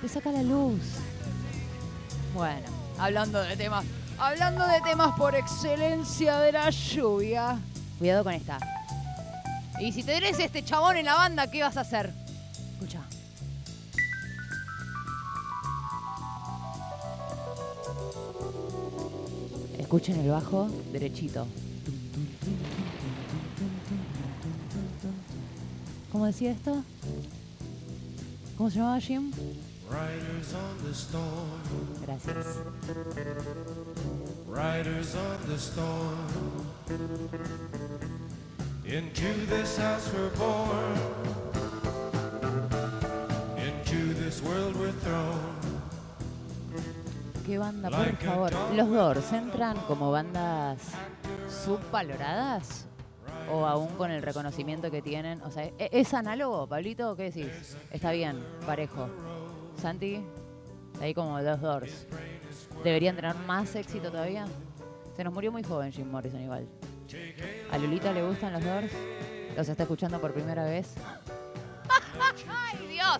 te 0.00 0.08
saca 0.08 0.30
la 0.32 0.42
luz. 0.42 0.80
Bueno, 2.34 2.66
hablando 2.98 3.42
de 3.42 3.56
temas, 3.56 3.84
hablando 4.18 4.66
de 4.66 4.80
temas 4.82 5.16
por 5.16 5.34
excelencia 5.34 6.38
de 6.40 6.52
la 6.52 6.70
lluvia. 6.70 7.58
Cuidado 7.98 8.24
con 8.24 8.34
esta. 8.34 8.58
Y 9.80 9.92
si 9.92 10.02
tenés 10.02 10.38
este 10.38 10.62
chabón 10.62 10.96
en 10.96 11.06
la 11.06 11.14
banda, 11.14 11.50
¿qué 11.50 11.62
vas 11.62 11.76
a 11.76 11.80
hacer? 11.80 12.12
Escucha. 12.74 13.00
Escuchen 19.90 20.20
el 20.20 20.30
bajo 20.30 20.68
derechito. 20.92 21.48
¿Cómo 26.12 26.26
decía 26.26 26.52
esto? 26.52 26.84
¿Cómo 28.56 28.70
se 28.70 28.78
llamaba 28.78 29.00
Jim? 29.00 29.32
Riders 29.90 30.54
on 30.54 30.84
the 30.84 30.94
storm, 30.94 32.06
Gracias. 32.06 32.46
riders 34.46 35.16
on 35.16 35.48
the 35.48 35.58
storm. 35.58 36.28
Into 38.84 39.46
this 39.48 39.76
house 39.76 40.08
we're 40.14 40.30
born, 40.38 41.00
into 43.58 44.14
this 44.14 44.40
world 44.40 44.76
we're 44.76 44.92
thrown. 44.92 45.59
¿Qué 47.50 47.58
banda, 47.58 47.90
por 47.90 48.16
favor? 48.18 48.52
Los 48.76 48.88
Doors 48.88 49.32
entran 49.32 49.76
como 49.88 50.12
bandas 50.12 50.78
subvaloradas 51.48 52.86
o 53.52 53.66
aún 53.66 53.88
con 53.96 54.12
el 54.12 54.22
reconocimiento 54.22 54.88
que 54.88 55.02
tienen. 55.02 55.42
O 55.42 55.50
sea, 55.50 55.64
¿e- 55.64 55.90
¿es 55.90 56.14
análogo, 56.14 56.68
Pablito? 56.68 57.16
¿Qué 57.16 57.24
decís? 57.32 57.76
Está 57.90 58.12
bien, 58.12 58.40
parejo. 58.64 59.08
Santi, 59.82 60.22
ahí 61.00 61.12
como 61.12 61.40
los 61.40 61.60
Doors. 61.60 62.06
¿Deberían 62.84 63.16
tener 63.16 63.34
más 63.34 63.74
éxito 63.74 64.12
todavía? 64.12 64.46
Se 65.16 65.24
nos 65.24 65.34
murió 65.34 65.50
muy 65.50 65.64
joven 65.64 65.90
Jim 65.90 66.08
Morrison 66.08 66.40
igual. 66.40 66.68
¿A 67.72 67.78
Lulita 67.78 68.12
le 68.12 68.22
gustan 68.24 68.52
los 68.52 68.64
Doors? 68.64 68.92
¿Los 69.56 69.68
está 69.68 69.82
escuchando 69.82 70.20
por 70.20 70.32
primera 70.32 70.62
vez? 70.66 70.94
¡Ay, 72.48 72.86
Dios! 72.86 73.18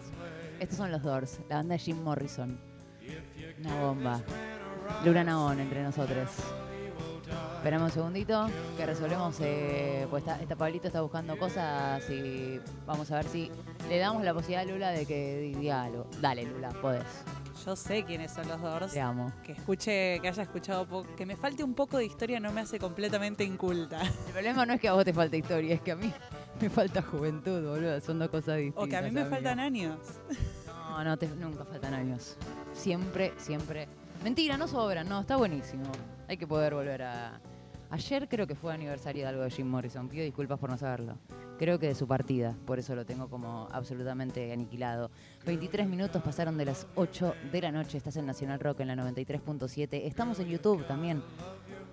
Estos 0.60 0.78
son 0.78 0.92
los 0.92 1.02
Doors, 1.02 1.40
la 1.48 1.56
banda 1.56 1.72
de 1.72 1.80
Jim 1.80 2.00
Morrison. 2.00 2.69
Una 3.60 3.80
bomba. 3.80 4.20
Luna 5.04 5.24
Naón 5.24 5.60
entre 5.60 5.82
nosotros. 5.82 6.28
Esperamos 7.56 7.88
un 7.88 7.92
segundito 7.94 8.46
que 8.76 8.86
resolvemos, 8.86 9.36
eh, 9.40 10.06
pues 10.08 10.22
está, 10.22 10.40
está 10.40 10.56
Pablito 10.56 10.86
está 10.86 11.02
buscando 11.02 11.38
cosas 11.38 12.02
y 12.08 12.58
vamos 12.86 13.10
a 13.10 13.16
ver 13.16 13.26
si 13.26 13.50
le 13.88 13.98
damos 13.98 14.24
la 14.24 14.32
posibilidad 14.32 14.62
a 14.62 14.72
Lula 14.72 14.90
de 14.90 15.04
que 15.04 15.52
diga 15.54 15.82
algo. 15.82 16.06
Dale 16.22 16.44
Lula, 16.44 16.70
podés. 16.80 17.04
Yo 17.66 17.76
sé 17.76 18.02
quiénes 18.04 18.32
son 18.32 18.48
los 18.48 18.60
dos. 18.62 18.90
Te 18.92 19.00
amo. 19.02 19.30
Que 19.44 19.52
escuche, 19.52 20.18
que 20.20 20.28
haya 20.28 20.42
escuchado 20.42 20.86
que 21.14 21.26
me 21.26 21.36
falte 21.36 21.62
un 21.62 21.74
poco 21.74 21.98
de 21.98 22.06
historia 22.06 22.40
no 22.40 22.50
me 22.50 22.62
hace 22.62 22.78
completamente 22.78 23.44
inculta. 23.44 24.00
El 24.00 24.32
problema 24.32 24.64
no 24.64 24.72
es 24.72 24.80
que 24.80 24.88
a 24.88 24.94
vos 24.94 25.04
te 25.04 25.12
falte 25.12 25.36
historia, 25.36 25.74
es 25.74 25.82
que 25.82 25.92
a 25.92 25.96
mí 25.96 26.10
me 26.62 26.70
falta 26.70 27.02
juventud, 27.02 27.62
boludo. 27.68 28.00
Son 28.00 28.18
dos 28.18 28.30
cosas 28.30 28.56
distintas. 28.56 28.82
O 28.82 28.88
que 28.88 28.96
a 28.96 29.02
mí 29.02 29.10
me 29.10 29.26
faltan 29.26 29.60
años. 29.60 29.98
No, 30.66 31.04
no, 31.04 31.16
te- 31.18 31.28
nunca 31.28 31.64
faltan 31.66 31.92
años. 31.92 32.36
Siempre, 32.80 33.34
siempre. 33.36 33.88
Mentira, 34.24 34.56
no 34.56 34.66
sobran, 34.66 35.06
no, 35.06 35.20
está 35.20 35.36
buenísimo. 35.36 35.84
Hay 36.28 36.38
que 36.38 36.46
poder 36.46 36.72
volver 36.72 37.02
a. 37.02 37.38
Ayer 37.90 38.26
creo 38.26 38.46
que 38.46 38.54
fue 38.54 38.72
aniversario 38.72 39.24
de 39.24 39.28
algo 39.28 39.42
de 39.42 39.50
Jim 39.50 39.66
Morrison. 39.66 40.08
Pido 40.08 40.24
disculpas 40.24 40.58
por 40.58 40.70
no 40.70 40.78
saberlo. 40.78 41.18
Creo 41.58 41.78
que 41.78 41.88
de 41.88 41.94
su 41.94 42.08
partida, 42.08 42.56
por 42.64 42.78
eso 42.78 42.94
lo 42.94 43.04
tengo 43.04 43.28
como 43.28 43.68
absolutamente 43.70 44.50
aniquilado. 44.50 45.10
23 45.44 45.86
minutos 45.88 46.22
pasaron 46.22 46.56
de 46.56 46.64
las 46.64 46.86
8 46.94 47.34
de 47.52 47.60
la 47.60 47.70
noche. 47.70 47.98
Estás 47.98 48.16
en 48.16 48.24
Nacional 48.24 48.58
Rock 48.58 48.80
en 48.80 48.88
la 48.88 48.96
93.7. 48.96 50.06
Estamos 50.06 50.40
en 50.40 50.48
YouTube 50.48 50.86
también, 50.86 51.22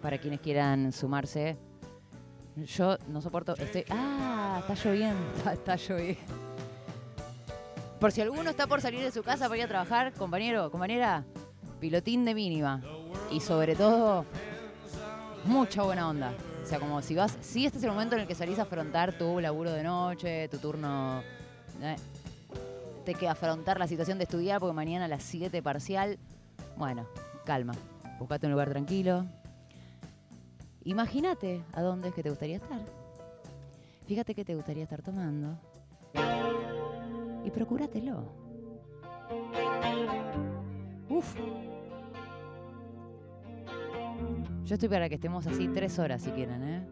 para 0.01 0.19
quienes 0.19 0.39
quieran 0.39 0.93
sumarse. 0.93 1.57
Yo 2.55 2.97
no 3.09 3.21
soporto. 3.21 3.57
Estoy. 3.57 3.83
¡Ah! 3.89 4.59
Está 4.61 4.73
lloviendo. 4.73 5.21
Está, 5.35 5.53
está 5.75 5.75
lloviendo. 5.75 6.46
Por 7.99 8.11
si 8.11 8.21
alguno 8.21 8.51
está 8.51 8.67
por 8.67 8.79
salir 8.79 9.01
de 9.01 9.11
su 9.11 9.23
casa 9.23 9.45
para 9.45 9.57
ir 9.57 9.63
a 9.63 9.67
trabajar, 9.67 10.13
compañero, 10.13 10.69
compañera, 10.69 11.23
pilotín 11.79 12.25
de 12.25 12.35
mínima. 12.35 12.83
Y 13.31 13.39
sobre 13.39 13.75
todo, 13.75 14.23
mucha 15.45 15.81
buena 15.81 16.07
onda. 16.07 16.31
O 16.63 16.67
sea, 16.67 16.79
como 16.79 17.01
si 17.01 17.15
vas, 17.15 17.35
si 17.41 17.65
este 17.65 17.79
es 17.79 17.83
el 17.85 17.89
momento 17.89 18.15
en 18.15 18.21
el 18.21 18.27
que 18.27 18.35
salís 18.35 18.59
a 18.59 18.63
afrontar 18.63 19.17
tu 19.17 19.39
laburo 19.39 19.71
de 19.71 19.81
noche, 19.81 20.47
tu 20.49 20.59
turno, 20.59 21.23
eh, 21.81 21.95
te 23.03 23.15
que 23.15 23.27
afrontar 23.27 23.79
la 23.79 23.87
situación 23.87 24.19
de 24.19 24.25
estudiar 24.25 24.59
porque 24.59 24.73
mañana 24.73 25.05
a 25.05 25.07
las 25.07 25.23
7 25.23 25.63
parcial. 25.63 26.19
Bueno, 26.75 27.07
calma, 27.45 27.73
buscate 28.19 28.45
un 28.45 28.51
lugar 28.51 28.69
tranquilo. 28.69 29.25
Imagínate 30.83 31.63
a 31.73 31.81
dónde 31.81 32.09
es 32.09 32.13
que 32.13 32.21
te 32.21 32.29
gustaría 32.29 32.57
estar. 32.57 32.79
Fíjate 34.05 34.35
que 34.35 34.45
te 34.45 34.53
gustaría 34.53 34.83
estar 34.83 35.01
tomando 35.01 35.57
y 37.47 37.49
procúratelo. 37.49 38.25
Uf. 41.09 41.35
Yo 44.65 44.73
estoy 44.73 44.89
para 44.89 45.07
que 45.07 45.15
estemos 45.15 45.47
así 45.47 45.69
tres 45.69 45.97
horas 45.97 46.21
si 46.21 46.31
quieren, 46.31 46.61
¿eh? 46.63 46.87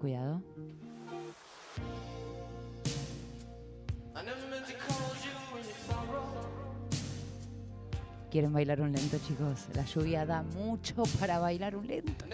Cuidado. 0.00 0.40
¿Quieren 8.30 8.52
bailar 8.52 8.80
un 8.80 8.92
lento, 8.92 9.18
chicos? 9.26 9.66
La 9.74 9.84
lluvia 9.84 10.24
da 10.24 10.42
mucho 10.42 11.02
para 11.20 11.38
bailar 11.38 11.76
un 11.76 11.86
lento. 11.86 12.24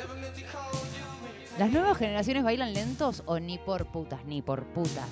¿Las 1.59 1.73
nuevas 1.73 1.99
generaciones 1.99 2.45
bailan 2.45 2.73
lentos 2.73 3.25
o 3.27 3.41
ni 3.41 3.59
por 3.59 3.87
putas, 3.87 4.25
ni 4.25 4.43
por 4.43 4.65
putas? 4.67 5.09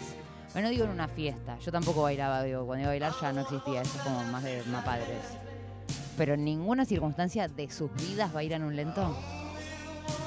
Bueno, 0.53 0.69
digo 0.69 0.85
en 0.85 0.91
una 0.91 1.09
fiesta. 1.09 1.59
Yo 1.59 1.73
tampoco 1.73 2.03
bailaba, 2.03 2.45
digo, 2.45 2.65
cuando 2.65 2.83
iba 2.83 2.91
a 2.91 2.93
bailar 2.93 3.12
ya 3.21 3.33
no 3.33 3.41
existía, 3.41 3.83
eso 3.83 3.99
es 3.99 4.05
como 4.05 4.23
más 4.23 4.45
de 4.45 4.62
más 4.67 4.85
padres. 4.85 5.19
Pero 6.17 6.35
en 6.35 6.45
ninguna 6.45 6.85
circunstancia 6.85 7.49
de 7.49 7.69
sus 7.69 7.93
vidas 7.95 8.33
bailan 8.33 8.62
un 8.62 8.76
lento. 8.76 9.17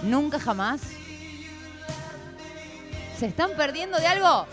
Nunca 0.03 0.41
jamás. 0.41 0.81
¿Se 3.17 3.27
están 3.27 3.51
perdiendo 3.55 3.97
de 3.97 4.07
algo? 4.07 4.45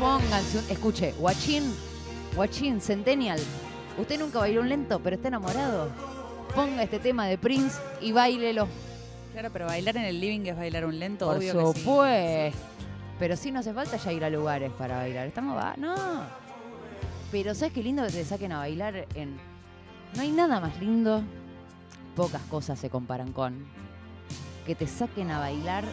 Pónganse 0.00 0.58
un. 0.58 0.70
Escuche, 0.70 1.12
Guachín, 1.18 1.76
Guachín, 2.34 2.80
Centennial. 2.80 3.40
Usted 3.98 4.18
nunca 4.18 4.38
bailó 4.38 4.62
un 4.62 4.70
lento, 4.70 5.00
pero 5.00 5.16
está 5.16 5.28
enamorado. 5.28 6.09
Ponga 6.54 6.82
este 6.82 6.98
tema 6.98 7.26
de 7.26 7.38
Prince 7.38 7.78
y 8.00 8.12
bailelo. 8.12 8.66
Claro, 9.32 9.50
pero 9.52 9.66
bailar 9.66 9.96
en 9.96 10.04
el 10.04 10.20
living 10.20 10.46
es 10.46 10.56
bailar 10.56 10.84
un 10.84 10.98
lento, 10.98 11.26
Por 11.26 11.36
obvio 11.36 11.52
que 11.72 11.78
sí. 11.78 11.80
supuesto. 11.84 12.58
Pero 13.18 13.36
sí 13.36 13.52
no 13.52 13.60
hace 13.60 13.72
falta 13.72 13.96
ya 13.96 14.12
ir 14.12 14.24
a 14.24 14.30
lugares 14.30 14.72
para 14.72 14.96
bailar. 14.96 15.26
Estamos 15.26 15.56
va, 15.56 15.74
no. 15.76 15.94
Pero 17.30 17.54
¿sabes 17.54 17.72
qué 17.72 17.82
lindo 17.82 18.04
que 18.06 18.12
te 18.12 18.24
saquen 18.24 18.50
a 18.52 18.58
bailar 18.58 19.06
en 19.14 19.36
No 20.16 20.22
hay 20.22 20.32
nada 20.32 20.58
más 20.58 20.78
lindo. 20.80 21.22
Pocas 22.16 22.42
cosas 22.42 22.78
se 22.78 22.90
comparan 22.90 23.32
con 23.32 23.64
que 24.66 24.74
te 24.74 24.86
saquen 24.86 25.30
a 25.30 25.38
bailar 25.38 25.84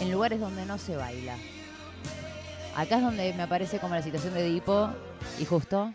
en 0.00 0.12
lugares 0.12 0.38
donde 0.40 0.64
no 0.64 0.78
se 0.78 0.96
baila. 0.96 1.34
Acá 2.76 2.96
es 2.96 3.02
donde 3.02 3.32
me 3.34 3.42
aparece 3.42 3.78
como 3.78 3.94
la 3.94 4.02
situación 4.02 4.34
de 4.34 4.46
Edipo 4.46 4.90
y 5.40 5.44
justo. 5.44 5.90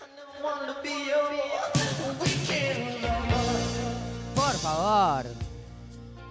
Favor. 4.72 5.26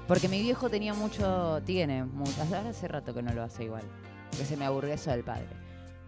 Porque 0.09 0.29
mi 0.29 0.41
viejo 0.41 0.69
tenía 0.69 0.95
mucho, 0.95 1.61
tiene, 1.65 2.05
mucho, 2.05 2.43
ahora 2.43 2.71
hace 2.71 2.89
rato 2.89 3.15
que 3.15 3.23
no 3.23 3.33
lo 3.33 3.43
hace 3.43 3.65
igual, 3.65 3.83
que 4.37 4.45
se 4.45 4.57
me 4.57 4.65
aburguesó 4.65 5.11
del 5.11 5.23
padre. 5.23 5.47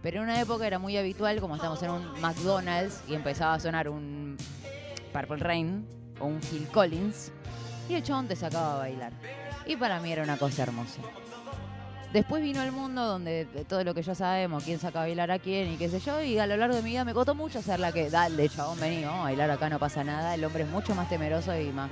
Pero 0.01 0.17
en 0.17 0.23
una 0.23 0.41
época 0.41 0.67
era 0.67 0.79
muy 0.79 0.97
habitual, 0.97 1.39
como 1.39 1.55
estamos 1.55 1.81
en 1.83 1.91
un 1.91 2.19
McDonald's 2.19 3.01
y 3.07 3.15
empezaba 3.15 3.53
a 3.53 3.59
sonar 3.59 3.87
un 3.87 4.35
Purple 5.13 5.37
Rain 5.37 5.87
o 6.19 6.25
un 6.25 6.41
Phil 6.41 6.67
Collins, 6.67 7.31
y 7.87 7.93
el 7.93 8.03
chabón 8.03 8.27
te 8.27 8.35
sacaba 8.35 8.75
a 8.75 8.79
bailar. 8.79 9.13
Y 9.65 9.77
para 9.77 10.01
mí 10.01 10.11
era 10.11 10.23
una 10.23 10.37
cosa 10.37 10.63
hermosa. 10.63 11.01
Después 12.13 12.43
vino 12.43 12.61
el 12.61 12.71
mundo 12.71 13.07
donde 13.07 13.45
de 13.45 13.65
todo 13.65 13.83
lo 13.83 13.95
que 13.95 14.03
ya 14.03 14.13
sabemos, 14.13 14.63
quién 14.63 14.79
saca 14.79 14.99
a 14.99 15.05
bailar 15.05 15.31
a 15.31 15.39
quién 15.39 15.73
y 15.73 15.77
qué 15.77 15.89
sé 15.89 15.99
yo, 15.99 16.21
y 16.21 16.37
a 16.37 16.45
lo 16.45 16.55
largo 16.57 16.75
de 16.75 16.83
mi 16.83 16.91
vida 16.91 17.03
me 17.03 17.11
costó 17.11 17.33
mucho 17.33 17.57
hacer 17.57 17.79
la 17.79 17.91
que, 17.91 18.11
dale, 18.11 18.47
chabón, 18.49 18.79
vení, 18.79 19.03
vamos 19.03 19.21
a 19.21 19.23
bailar 19.23 19.49
acá, 19.49 19.67
no 19.67 19.79
pasa 19.79 20.03
nada. 20.03 20.35
El 20.35 20.45
hombre 20.45 20.61
es 20.61 20.69
mucho 20.69 20.93
más 20.93 21.09
temeroso 21.09 21.59
y 21.59 21.71
más. 21.71 21.89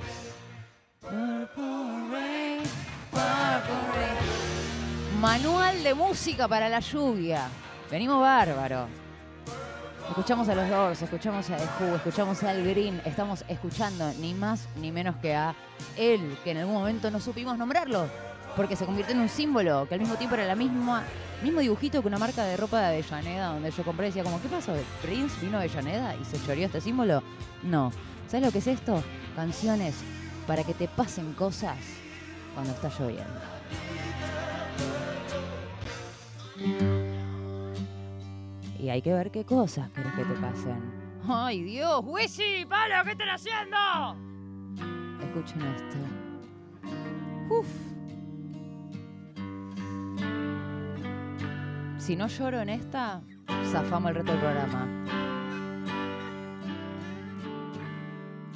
Manual 5.20 5.82
de 5.82 5.92
música 5.92 6.46
para 6.46 6.68
la 6.68 6.78
lluvia. 6.78 7.48
Venimos 7.90 8.20
bárbaro. 8.20 8.86
Escuchamos 10.08 10.48
a 10.48 10.54
los 10.54 10.68
Doors, 10.68 11.02
escuchamos 11.02 11.50
a 11.50 11.56
The 11.56 11.64
Who, 11.80 11.96
escuchamos 11.96 12.42
Al 12.44 12.62
Green, 12.64 13.02
estamos 13.04 13.44
escuchando 13.48 14.12
ni 14.20 14.34
más 14.34 14.68
ni 14.76 14.92
menos 14.92 15.16
que 15.16 15.34
a 15.34 15.56
él, 15.96 16.38
que 16.44 16.52
en 16.52 16.58
algún 16.58 16.74
momento 16.74 17.10
no 17.10 17.18
supimos 17.18 17.56
nombrarlo, 17.56 18.08
porque 18.56 18.76
se 18.76 18.84
convirtió 18.84 19.14
en 19.14 19.20
un 19.20 19.28
símbolo, 19.28 19.86
que 19.88 19.94
al 19.94 20.00
mismo 20.00 20.16
tiempo 20.16 20.34
era 20.34 20.46
la 20.46 20.54
misma, 20.54 21.04
mismo 21.42 21.60
dibujito 21.60 22.02
que 22.02 22.08
una 22.08 22.18
marca 22.18 22.44
de 22.44 22.56
ropa 22.56 22.80
de 22.80 22.86
Avellaneda, 22.86 23.52
donde 23.52 23.70
yo 23.70 23.84
compré 23.84 24.06
y 24.06 24.08
decía 24.10 24.24
como, 24.24 24.40
¿qué 24.40 24.48
pasó? 24.48 24.74
¿Prince 25.02 25.40
vino 25.40 25.56
a 25.58 25.60
Avellaneda 25.60 26.14
y 26.16 26.24
se 26.24 26.44
choreó 26.44 26.66
este 26.66 26.80
símbolo? 26.80 27.22
No. 27.62 27.92
¿Sabes 28.28 28.46
lo 28.46 28.52
que 28.52 28.58
es 28.58 28.66
esto? 28.66 29.02
Canciones 29.36 29.96
para 30.46 30.64
que 30.64 30.74
te 30.74 30.88
pasen 30.88 31.32
cosas 31.34 31.76
cuando 32.54 32.72
está 32.72 32.88
lloviendo. 32.88 33.40
Y 38.78 38.88
hay 38.88 39.00
que 39.00 39.12
ver 39.12 39.30
qué 39.30 39.44
cosas 39.44 39.90
querés 39.90 40.12
que 40.14 40.24
te 40.24 40.34
pasen. 40.34 41.02
¡Ay, 41.28 41.62
Dios! 41.62 42.00
¡Wisi! 42.04 42.66
¡Palo! 42.68 43.04
¿Qué 43.04 43.12
están 43.12 43.28
haciendo? 43.28 43.76
Escuchen 45.22 45.62
esto. 45.62 45.96
Uf. 47.48 47.91
Si 52.04 52.16
no 52.16 52.26
lloro 52.26 52.60
en 52.60 52.68
esta, 52.68 53.22
zafamos 53.70 54.08
el 54.10 54.16
resto 54.16 54.32
del 54.32 54.40
programa. 54.40 54.88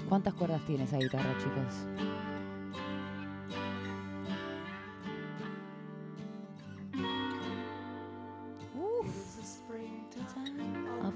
¿Cuántas 0.08 0.34
cuerdas 0.34 0.60
tiene 0.66 0.82
esa 0.82 0.98
guitarra, 0.98 1.32
chicos? 1.38 1.86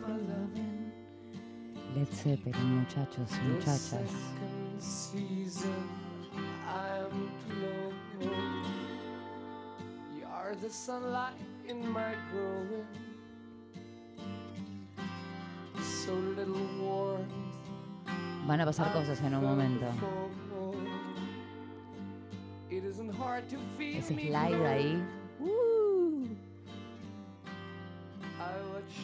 Loving. 0.06 0.92
Led 1.96 2.08
Zeppelin, 2.12 2.78
muchachos 2.78 3.28
muchachas. 3.42 4.08
the 10.60 11.59
in 11.70 11.92
my 11.92 12.14
growing. 12.32 12.86
So 15.80 16.12
little 16.36 16.66
warmth. 16.80 17.30
Van 18.46 18.60
a 18.60 18.66
pasar 18.66 18.92
cosas 18.92 19.20
en 19.22 19.34
un 19.34 19.44
momento. 19.44 19.86
It 22.70 22.84
isn't 22.84 23.10
hard 23.10 23.48
to 23.50 23.56
feed 23.78 23.98
Ese 23.98 24.14
slide 24.14 24.66
ahí. 24.66 25.02
Uh. 25.40 26.26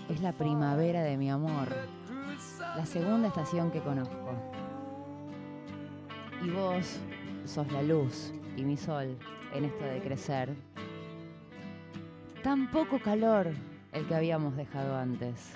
Es 0.09 0.21
la 0.21 0.33
primavera 0.33 1.03
de 1.03 1.17
mi 1.17 1.31
amor, 1.31 1.69
la 2.77 2.87
segunda 2.87 3.29
estación 3.29 3.71
que 3.71 3.81
conozco. 3.81 4.35
Y 6.45 6.51
vos 6.51 6.99
sos 7.45 7.71
la 7.71 7.83
luz 7.83 8.33
y 8.57 8.65
mi 8.65 8.77
sol 8.77 9.17
en 9.55 9.65
esto 9.65 9.85
de 9.85 10.01
crecer. 10.01 10.57
Tan 12.43 12.71
poco 12.71 13.01
calor 13.01 13.53
el 13.93 14.07
que 14.07 14.15
habíamos 14.15 14.57
dejado 14.57 14.97
antes. 14.97 15.53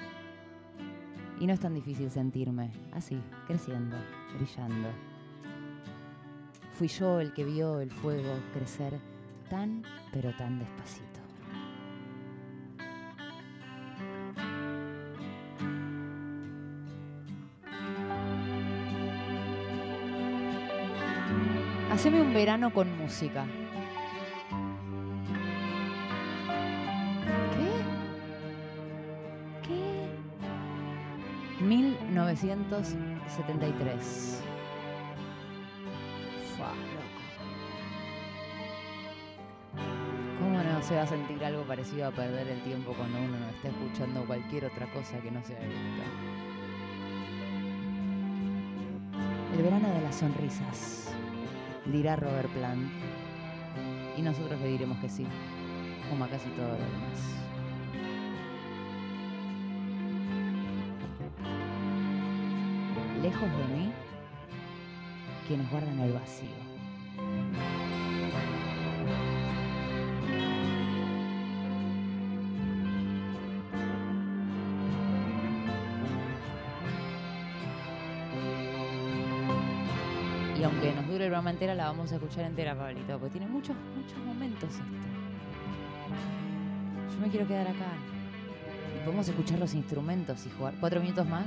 Y 1.38 1.47
no 1.47 1.53
es 1.53 1.61
tan 1.61 1.75
difícil 1.75 2.11
sentirme 2.11 2.71
así, 2.93 3.21
creciendo, 3.47 3.97
brillando. 4.37 4.88
Fui 6.75 6.88
yo 6.88 7.21
el 7.21 7.33
que 7.33 7.45
vio 7.45 7.81
el 7.81 7.90
fuego 7.90 8.33
crecer 8.53 8.99
tan, 9.49 9.83
pero 10.12 10.35
tan 10.37 10.59
despacito. 10.59 11.21
Haceme 21.90 22.23
un 22.23 22.33
verano 22.33 22.73
con 22.73 22.97
música. 22.97 23.47
1973. 32.31 34.43
Fua, 36.57 36.69
loco. 36.69 37.21
¿Cómo 40.38 40.62
no 40.62 40.83
se 40.83 40.95
va 40.95 41.03
a 41.03 41.07
sentir 41.09 41.45
algo 41.45 41.64
parecido 41.64 42.07
a 42.07 42.12
perder 42.12 42.47
el 42.49 42.62
tiempo 42.62 42.95
cuando 42.97 43.19
uno 43.19 43.37
no 43.37 43.49
está 43.49 43.66
escuchando 43.69 44.25
cualquier 44.27 44.66
otra 44.66 44.87
cosa 44.93 45.19
que 45.19 45.31
no 45.31 45.43
sea 45.43 45.59
esto? 45.59 46.03
El 49.57 49.62
verano 49.62 49.88
de 49.88 50.01
las 50.01 50.14
sonrisas, 50.14 51.12
dirá 51.87 52.14
Robert 52.14 52.49
Plant. 52.51 52.88
Y 54.16 54.23
nosotros 54.23 54.61
le 54.61 54.69
diremos 54.69 54.97
que 54.99 55.09
sí, 55.09 55.27
como 56.09 56.25
a 56.25 56.29
casi 56.29 56.49
todo 56.51 56.69
lo 56.69 56.75
demás. 56.75 57.50
Lejos 63.31 63.49
de 63.49 63.64
mí, 63.77 63.93
quienes 65.47 65.71
guardan 65.71 66.01
el 66.01 66.12
vacío. 66.12 66.49
Y 80.59 80.64
aunque 80.64 80.93
nos 80.93 81.07
dure 81.07 81.27
el 81.27 81.31
programa 81.31 81.51
entera, 81.51 81.77
la 81.77 81.85
vamos 81.85 82.11
a 82.11 82.16
escuchar 82.16 82.47
entera, 82.47 82.75
Pablito, 82.75 83.16
porque 83.21 83.38
tiene 83.38 83.47
muchos, 83.47 83.77
muchos 83.97 84.19
momentos 84.19 84.71
esto. 84.71 84.85
Yo 87.14 87.21
me 87.21 87.29
quiero 87.29 87.47
quedar 87.47 87.69
acá. 87.69 87.93
Y 88.97 89.05
podemos 89.05 89.29
escuchar 89.29 89.61
los 89.61 89.73
instrumentos 89.75 90.45
y 90.47 90.51
jugar 90.51 90.75
cuatro 90.81 91.01
minutos 91.01 91.29
más. 91.29 91.47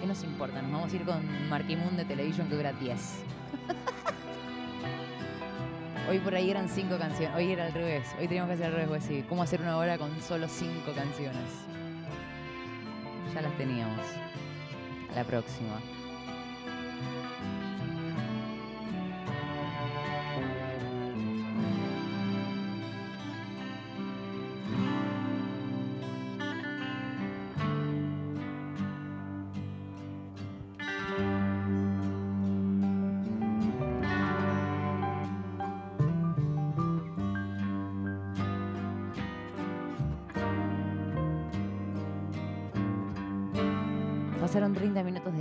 ¿Qué 0.00 0.06
nos 0.06 0.24
importa? 0.24 0.62
Nos 0.62 0.72
vamos 0.72 0.92
a 0.92 0.96
ir 0.96 1.04
con 1.04 1.48
Marquimún 1.50 1.94
de 1.94 2.06
Television 2.06 2.48
que 2.48 2.56
dura 2.56 2.72
10. 2.72 2.98
Hoy 6.08 6.18
por 6.20 6.34
ahí 6.34 6.50
eran 6.50 6.70
cinco 6.70 6.96
canciones. 6.98 7.36
Hoy 7.36 7.52
era 7.52 7.66
al 7.66 7.74
revés. 7.74 8.08
Hoy 8.18 8.26
teníamos 8.26 8.48
que 8.48 8.54
hacer 8.54 8.66
al 8.66 8.72
revés, 8.72 8.88
pues 8.88 9.04
sí. 9.04 9.22
¿Cómo 9.28 9.42
hacer 9.42 9.60
una 9.60 9.76
hora 9.76 9.98
con 9.98 10.18
solo 10.22 10.48
cinco 10.48 10.92
canciones? 10.94 11.50
Ya 13.34 13.42
las 13.42 13.54
teníamos. 13.58 14.06
A 15.12 15.16
la 15.16 15.24
próxima. 15.24 15.78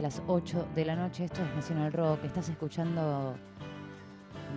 Las 0.09 0.23
8 0.25 0.69
de 0.73 0.85
la 0.85 0.95
noche. 0.95 1.25
Esto 1.25 1.43
es 1.43 1.55
Nacional 1.55 1.93
Rock. 1.93 2.23
Estás 2.23 2.49
escuchando 2.49 3.35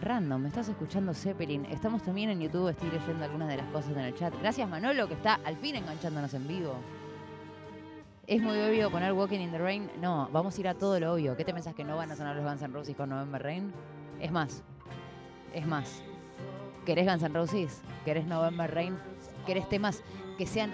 Random. 0.00 0.46
Estás 0.46 0.70
escuchando 0.70 1.12
Zeppelin. 1.12 1.66
Estamos 1.66 2.02
también 2.02 2.30
en 2.30 2.40
YouTube. 2.40 2.70
Estoy 2.70 2.90
leyendo 2.90 3.22
algunas 3.22 3.48
de 3.48 3.58
las 3.58 3.66
cosas 3.66 3.90
en 3.90 3.98
el 3.98 4.14
chat. 4.14 4.32
Gracias 4.40 4.66
Manolo 4.66 5.06
que 5.08 5.12
está 5.12 5.40
al 5.44 5.58
fin 5.58 5.76
enganchándonos 5.76 6.32
en 6.32 6.48
vivo. 6.48 6.76
¿Es 8.26 8.40
muy 8.40 8.58
obvio 8.60 8.90
poner 8.90 9.12
Walking 9.12 9.40
in 9.40 9.50
the 9.50 9.58
Rain? 9.58 9.90
No, 10.00 10.26
vamos 10.32 10.56
a 10.56 10.60
ir 10.60 10.68
a 10.68 10.74
todo 10.74 10.98
lo 10.98 11.12
obvio. 11.12 11.36
¿Qué 11.36 11.44
te 11.44 11.52
pensás 11.52 11.74
que 11.74 11.84
no 11.84 11.98
van 11.98 12.10
a 12.10 12.16
sonar 12.16 12.34
los 12.34 12.46
Guns 12.46 12.62
N' 12.62 12.72
Roses 12.72 12.96
con 12.96 13.10
November 13.10 13.42
Rain? 13.42 13.74
Es 14.20 14.32
más, 14.32 14.62
es 15.52 15.66
más. 15.66 16.02
¿Querés 16.86 17.04
Guns 17.04 17.24
N' 17.24 17.34
Roses? 17.34 17.82
¿Querés 18.06 18.24
November 18.24 18.74
Rain? 18.74 18.96
¿Querés 19.44 19.68
temas 19.68 20.02
que 20.38 20.46
sean 20.46 20.70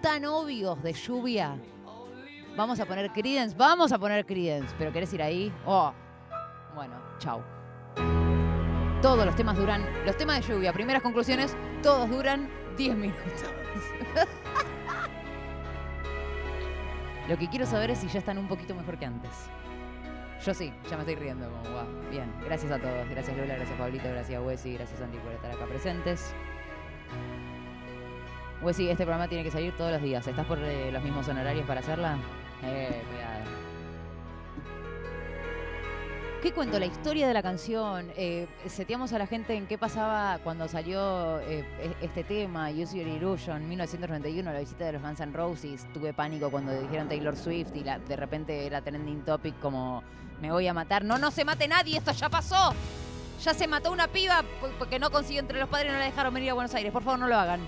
tan 0.00 0.26
obvios 0.26 0.80
de 0.84 0.92
lluvia? 0.92 1.56
Vamos 2.56 2.80
a 2.80 2.86
poner 2.86 3.12
Credence, 3.12 3.54
vamos 3.54 3.92
a 3.92 3.98
poner 3.98 4.24
Credence. 4.24 4.74
¿Pero 4.78 4.90
querés 4.90 5.12
ir 5.12 5.22
ahí? 5.22 5.52
Oh, 5.66 5.92
bueno, 6.74 6.94
chau. 7.18 7.42
Todos 9.02 9.26
los 9.26 9.36
temas 9.36 9.58
duran, 9.58 9.86
los 10.06 10.16
temas 10.16 10.40
de 10.40 10.54
lluvia, 10.54 10.72
primeras 10.72 11.02
conclusiones, 11.02 11.54
todos 11.82 12.08
duran 12.08 12.48
10 12.78 12.96
minutos. 12.96 13.44
Lo 17.28 17.36
que 17.36 17.46
quiero 17.48 17.66
saber 17.66 17.90
es 17.90 17.98
si 17.98 18.08
ya 18.08 18.20
están 18.20 18.38
un 18.38 18.48
poquito 18.48 18.74
mejor 18.74 18.96
que 18.98 19.04
antes. 19.04 19.32
Yo 20.44 20.54
sí, 20.54 20.72
ya 20.88 20.96
me 20.96 21.02
estoy 21.02 21.16
riendo. 21.16 21.50
Bien, 22.10 22.32
gracias 22.44 22.72
a 22.72 22.78
todos. 22.78 23.06
Gracias 23.10 23.36
Lola, 23.36 23.56
gracias 23.56 23.78
Pablito, 23.78 24.08
gracias 24.08 24.42
Wesi, 24.42 24.74
gracias 24.74 24.98
Santi 24.98 25.18
por 25.18 25.32
estar 25.32 25.50
acá 25.50 25.66
presentes. 25.66 26.32
Wesi, 28.62 28.88
este 28.88 29.04
programa 29.04 29.28
tiene 29.28 29.44
que 29.44 29.50
salir 29.50 29.76
todos 29.76 29.92
los 29.92 30.00
días. 30.00 30.26
¿Estás 30.26 30.46
por 30.46 30.58
eh, 30.58 30.90
los 30.90 31.02
mismos 31.02 31.28
honorarios 31.28 31.66
para 31.66 31.80
hacerla? 31.80 32.16
Eh, 32.62 33.02
cuidado. 33.10 33.36
¿Qué 36.42 36.52
cuento? 36.52 36.78
La 36.78 36.86
historia 36.86 37.26
de 37.26 37.34
la 37.34 37.42
canción. 37.42 38.12
Eh, 38.16 38.46
seteamos 38.68 39.12
a 39.12 39.18
la 39.18 39.26
gente 39.26 39.54
en 39.56 39.66
qué 39.66 39.78
pasaba 39.78 40.38
cuando 40.44 40.68
salió 40.68 41.40
eh, 41.40 41.64
e- 41.80 42.04
este 42.04 42.22
tema, 42.24 42.70
Use 42.70 42.96
Your 42.98 43.08
Illusion, 43.08 43.68
1991, 43.68 44.52
la 44.52 44.60
visita 44.60 44.84
de 44.84 44.92
los 44.92 45.02
Guns 45.02 45.18
N' 45.20 45.32
Roses. 45.32 45.86
Tuve 45.92 46.12
pánico 46.12 46.50
cuando 46.50 46.78
dijeron 46.78 47.08
Taylor 47.08 47.36
Swift 47.36 47.74
y 47.74 47.82
la- 47.82 47.98
de 47.98 48.14
repente 48.16 48.64
era 48.66 48.80
trending 48.80 49.24
topic 49.24 49.58
como 49.60 50.02
me 50.40 50.52
voy 50.52 50.68
a 50.68 50.74
matar. 50.74 51.04
No, 51.04 51.18
no 51.18 51.30
se 51.32 51.44
mate 51.44 51.66
nadie, 51.66 51.98
esto 51.98 52.12
ya 52.12 52.28
pasó. 52.28 52.74
Ya 53.42 53.52
se 53.52 53.66
mató 53.66 53.90
una 53.90 54.06
piba 54.08 54.42
po- 54.60 54.68
porque 54.78 54.98
no 55.00 55.10
consiguió 55.10 55.40
entre 55.40 55.58
los 55.58 55.68
padres 55.68 55.88
y 55.90 55.92
no 55.92 55.98
la 55.98 56.04
dejaron 56.04 56.32
venir 56.32 56.50
a 56.50 56.54
Buenos 56.54 56.74
Aires. 56.74 56.92
Por 56.92 57.02
favor, 57.02 57.18
no 57.18 57.26
lo 57.26 57.36
hagan. 57.36 57.60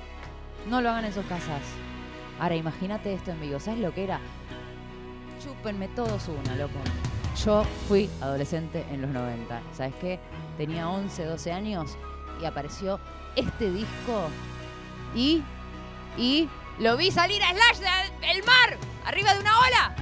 No 0.69 0.81
lo 0.81 0.91
hagan 0.91 1.05
en 1.07 1.13
sus 1.13 1.25
casas. 1.27 1.63
Ahora, 2.39 2.55
imagínate 2.55 3.13
esto 3.13 3.33
en 3.33 3.41
vivo. 3.41 3.59
¿Sabes 3.59 3.81
lo 3.81 3.93
que 3.93 4.05
era? 4.05 4.21
Chúpenme 5.43 5.89
todos 5.89 6.29
una, 6.29 6.57
loco. 6.57 6.79
Yo 7.45 7.65
fui 7.87 8.11
adolescente 8.21 8.85
en 8.91 9.03
los 9.03 9.11
90. 9.11 9.63
¿Sabes 9.73 9.95
qué? 10.01 10.19
Tenía 10.57 10.89
11, 10.89 11.25
12 11.25 11.53
años 11.53 11.97
y 12.41 12.45
apareció 12.45 12.99
este 13.37 13.71
disco 13.71 14.29
y. 15.15 15.43
y. 16.17 16.49
lo 16.79 16.97
vi 16.97 17.11
salir 17.11 17.43
a 17.43 17.51
Slash 17.51 17.79
del 18.21 18.43
mar, 18.45 18.77
arriba 19.05 19.35
de 19.35 19.41
una 19.41 19.59
ola. 19.61 19.95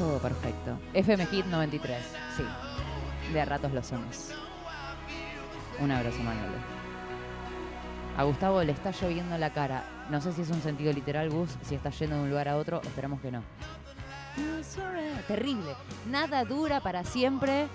Todo 0.00 0.18
perfecto. 0.18 0.78
FM 0.94 1.26
Hit 1.26 1.44
93. 1.44 2.02
Sí. 2.34 2.42
De 3.34 3.40
a 3.42 3.44
ratos 3.44 3.70
lo 3.70 3.82
somos. 3.82 4.30
Un 5.78 5.90
abrazo, 5.90 6.22
Manolo. 6.22 6.56
A 8.16 8.22
Gustavo 8.22 8.64
le 8.64 8.72
está 8.72 8.92
lloviendo 8.92 9.36
la 9.36 9.52
cara. 9.52 9.84
No 10.08 10.22
sé 10.22 10.32
si 10.32 10.40
es 10.40 10.48
un 10.48 10.62
sentido 10.62 10.90
literal, 10.94 11.28
Gus, 11.28 11.50
si 11.64 11.74
está 11.74 11.90
yendo 11.90 12.16
de 12.16 12.22
un 12.22 12.30
lugar 12.30 12.48
a 12.48 12.56
otro. 12.56 12.80
Esperemos 12.80 13.20
que 13.20 13.30
no. 13.30 13.42
Terrible. 15.28 15.74
Nada 16.08 16.46
dura 16.46 16.80
para 16.80 17.04
siempre. 17.04 17.66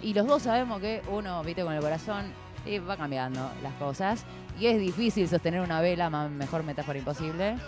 Y 0.00 0.14
los 0.14 0.26
dos 0.26 0.44
sabemos 0.44 0.80
que 0.80 1.02
uno, 1.10 1.44
viste, 1.44 1.62
con 1.62 1.74
el 1.74 1.82
corazón, 1.82 2.32
y 2.64 2.78
va 2.78 2.96
cambiando 2.96 3.50
las 3.62 3.74
cosas. 3.74 4.24
Y 4.58 4.64
es 4.64 4.80
difícil 4.80 5.28
sostener 5.28 5.60
una 5.60 5.82
vela, 5.82 6.08
mejor 6.08 6.62
metáfora 6.62 6.98
imposible, 6.98 7.58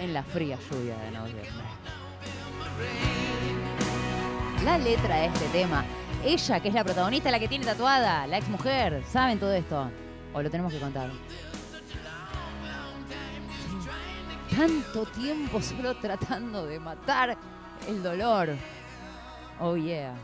en 0.00 0.12
la 0.12 0.24
fría 0.24 0.58
lluvia 0.68 0.98
de 0.98 1.12
noviembre. 1.12 1.99
La 4.64 4.78
letra 4.78 5.16
de 5.16 5.26
este 5.26 5.46
tema. 5.48 5.84
Ella, 6.24 6.60
que 6.60 6.68
es 6.68 6.74
la 6.74 6.84
protagonista, 6.84 7.30
la 7.30 7.38
que 7.38 7.48
tiene 7.48 7.64
tatuada, 7.64 8.26
la 8.26 8.38
ex 8.38 8.48
mujer, 8.48 9.02
¿saben 9.10 9.38
todo 9.38 9.52
esto? 9.52 9.90
¿O 10.34 10.42
lo 10.42 10.50
tenemos 10.50 10.72
que 10.72 10.78
contar? 10.78 11.10
Tanto 14.54 15.06
tiempo 15.06 15.62
solo 15.62 15.96
tratando 15.96 16.66
de 16.66 16.78
matar 16.78 17.38
el 17.88 18.02
dolor. 18.02 18.56
Oh 19.58 19.76
yeah. 19.76 20.14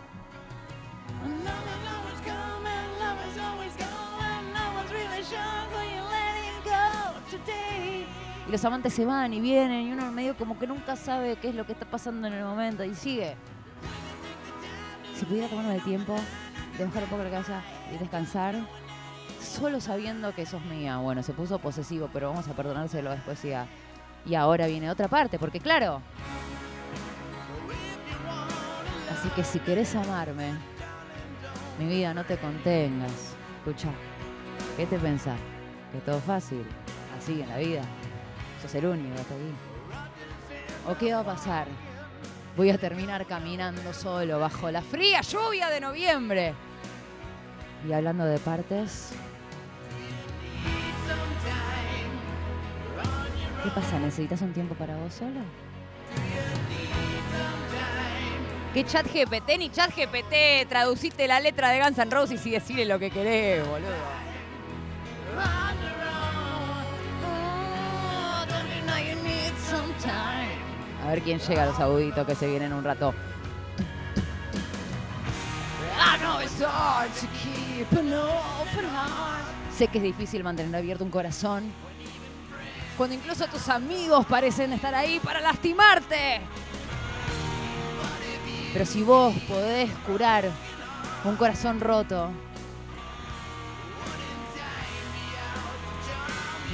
Y 8.48 8.52
los 8.52 8.64
amantes 8.64 8.94
se 8.94 9.04
van 9.04 9.32
y 9.32 9.40
vienen 9.40 9.88
y 9.88 9.92
uno 9.92 10.10
medio 10.12 10.36
como 10.36 10.58
que 10.58 10.66
nunca 10.66 10.94
sabe 10.94 11.36
qué 11.36 11.48
es 11.48 11.54
lo 11.54 11.66
que 11.66 11.72
está 11.72 11.84
pasando 11.84 12.28
en 12.28 12.34
el 12.34 12.44
momento 12.44 12.84
y 12.84 12.94
sigue. 12.94 13.34
Si 15.18 15.24
pudiera 15.24 15.48
tomarme 15.48 15.76
el 15.76 15.82
tiempo 15.82 16.14
de 16.78 16.84
bajar 16.84 17.02
un 17.04 17.08
poco 17.08 17.24
la 17.24 17.30
cabeza 17.30 17.62
y 17.92 17.98
descansar, 17.98 18.54
solo 19.40 19.80
sabiendo 19.80 20.34
que 20.34 20.46
sos 20.46 20.62
mía. 20.66 20.98
Bueno, 20.98 21.22
se 21.22 21.32
puso 21.32 21.58
posesivo, 21.58 22.08
pero 22.12 22.30
vamos 22.30 22.46
a 22.46 22.52
perdonárselo 22.52 23.10
después 23.10 23.44
y, 23.44 23.52
y 24.28 24.34
ahora 24.34 24.66
viene 24.66 24.90
otra 24.90 25.08
parte, 25.08 25.38
porque 25.38 25.58
claro. 25.58 26.02
Así 29.10 29.28
que 29.30 29.42
si 29.42 29.58
querés 29.58 29.94
amarme, 29.96 30.52
mi 31.78 31.86
vida, 31.86 32.14
no 32.14 32.24
te 32.24 32.36
contengas. 32.36 33.34
Escucha, 33.58 33.88
¿qué 34.76 34.86
te 34.86 34.98
pensás? 34.98 35.38
¿Que 35.92 35.98
todo 35.98 36.20
fácil? 36.20 36.64
Así 37.18 37.40
en 37.40 37.48
la 37.48 37.58
vida. 37.58 37.82
Sos 38.62 38.74
el 38.74 38.86
único 38.86 39.14
hasta 39.20 39.34
aquí. 39.34 39.52
¿O 40.88 40.96
qué 40.96 41.12
va 41.14 41.20
a 41.20 41.24
pasar? 41.24 41.66
Voy 42.56 42.70
a 42.70 42.78
terminar 42.78 43.26
caminando 43.26 43.92
solo 43.92 44.38
bajo 44.38 44.70
la 44.70 44.80
fría 44.80 45.20
lluvia 45.20 45.68
de 45.68 45.80
noviembre. 45.80 46.54
Y 47.86 47.92
hablando 47.92 48.24
de 48.24 48.38
partes. 48.38 49.12
¿Qué 53.62 53.70
pasa? 53.70 53.98
¿Necesitas 53.98 54.40
un 54.42 54.52
tiempo 54.52 54.74
para 54.74 54.96
vos 54.96 55.12
solo? 55.12 55.40
¿Qué 58.72 58.84
chat 58.84 59.06
GPT 59.06 59.58
ni 59.58 59.70
chat 59.70 59.90
GPT? 59.90 60.68
Traducite 60.68 61.26
la 61.26 61.40
letra 61.40 61.70
de 61.70 61.82
Guns 61.82 61.98
N' 61.98 62.10
Roses 62.10 62.44
y 62.46 62.50
decirle 62.50 62.84
lo 62.84 62.98
que 62.98 63.10
querés, 63.10 63.66
boludo. 63.66 63.88
A 71.04 71.10
ver 71.10 71.22
quién 71.22 71.38
llega 71.38 71.62
a 71.62 71.66
los 71.66 71.78
aguditos 71.78 72.26
que 72.26 72.34
se 72.34 72.46
vienen 72.46 72.72
un 72.72 72.84
rato. 72.84 73.14
Sé 79.76 79.88
que 79.88 79.98
es 79.98 80.04
difícil 80.04 80.42
mantener 80.42 80.74
abierto 80.74 81.04
un 81.04 81.10
corazón 81.10 81.70
cuando 82.96 83.14
incluso 83.14 83.46
tus 83.46 83.68
amigos 83.68 84.24
parecen 84.24 84.72
estar 84.72 84.94
ahí 84.94 85.20
para 85.20 85.40
lastimarte. 85.40 86.40
Pero 88.72 88.86
si 88.86 89.02
vos 89.02 89.34
podés 89.48 89.90
curar 90.06 90.50
un 91.24 91.36
corazón 91.36 91.80
roto, 91.80 92.30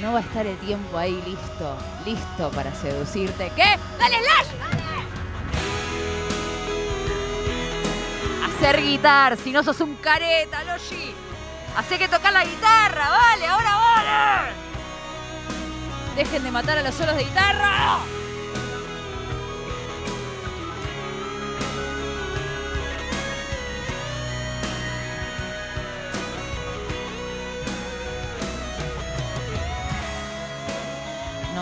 no 0.03 0.11
va 0.11 0.19
a 0.19 0.21
estar 0.21 0.45
el 0.45 0.57
tiempo 0.57 0.97
ahí 0.97 1.23
listo, 1.25 1.77
listo 2.05 2.51
para 2.51 2.75
seducirte. 2.75 3.49
¿Qué? 3.55 3.79
¡Dale, 3.97 4.17
Slash! 4.19 4.47
Hacer 8.45 8.81
guitar, 8.81 9.37
si 9.37 9.53
no 9.53 9.63
sos 9.63 9.79
un 9.79 9.95
careta, 9.95 10.61
Loshi. 10.65 11.15
Hacé 11.77 11.97
que 11.97 12.09
tocar 12.09 12.33
la 12.33 12.43
guitarra, 12.43 13.09
vale, 13.09 13.47
ahora 13.47 13.75
vale. 13.77 14.51
Dejen 16.17 16.43
de 16.43 16.51
matar 16.51 16.77
a 16.77 16.83
los 16.83 16.93
solos 16.93 17.15
de 17.15 17.23
guitarra. 17.23 17.99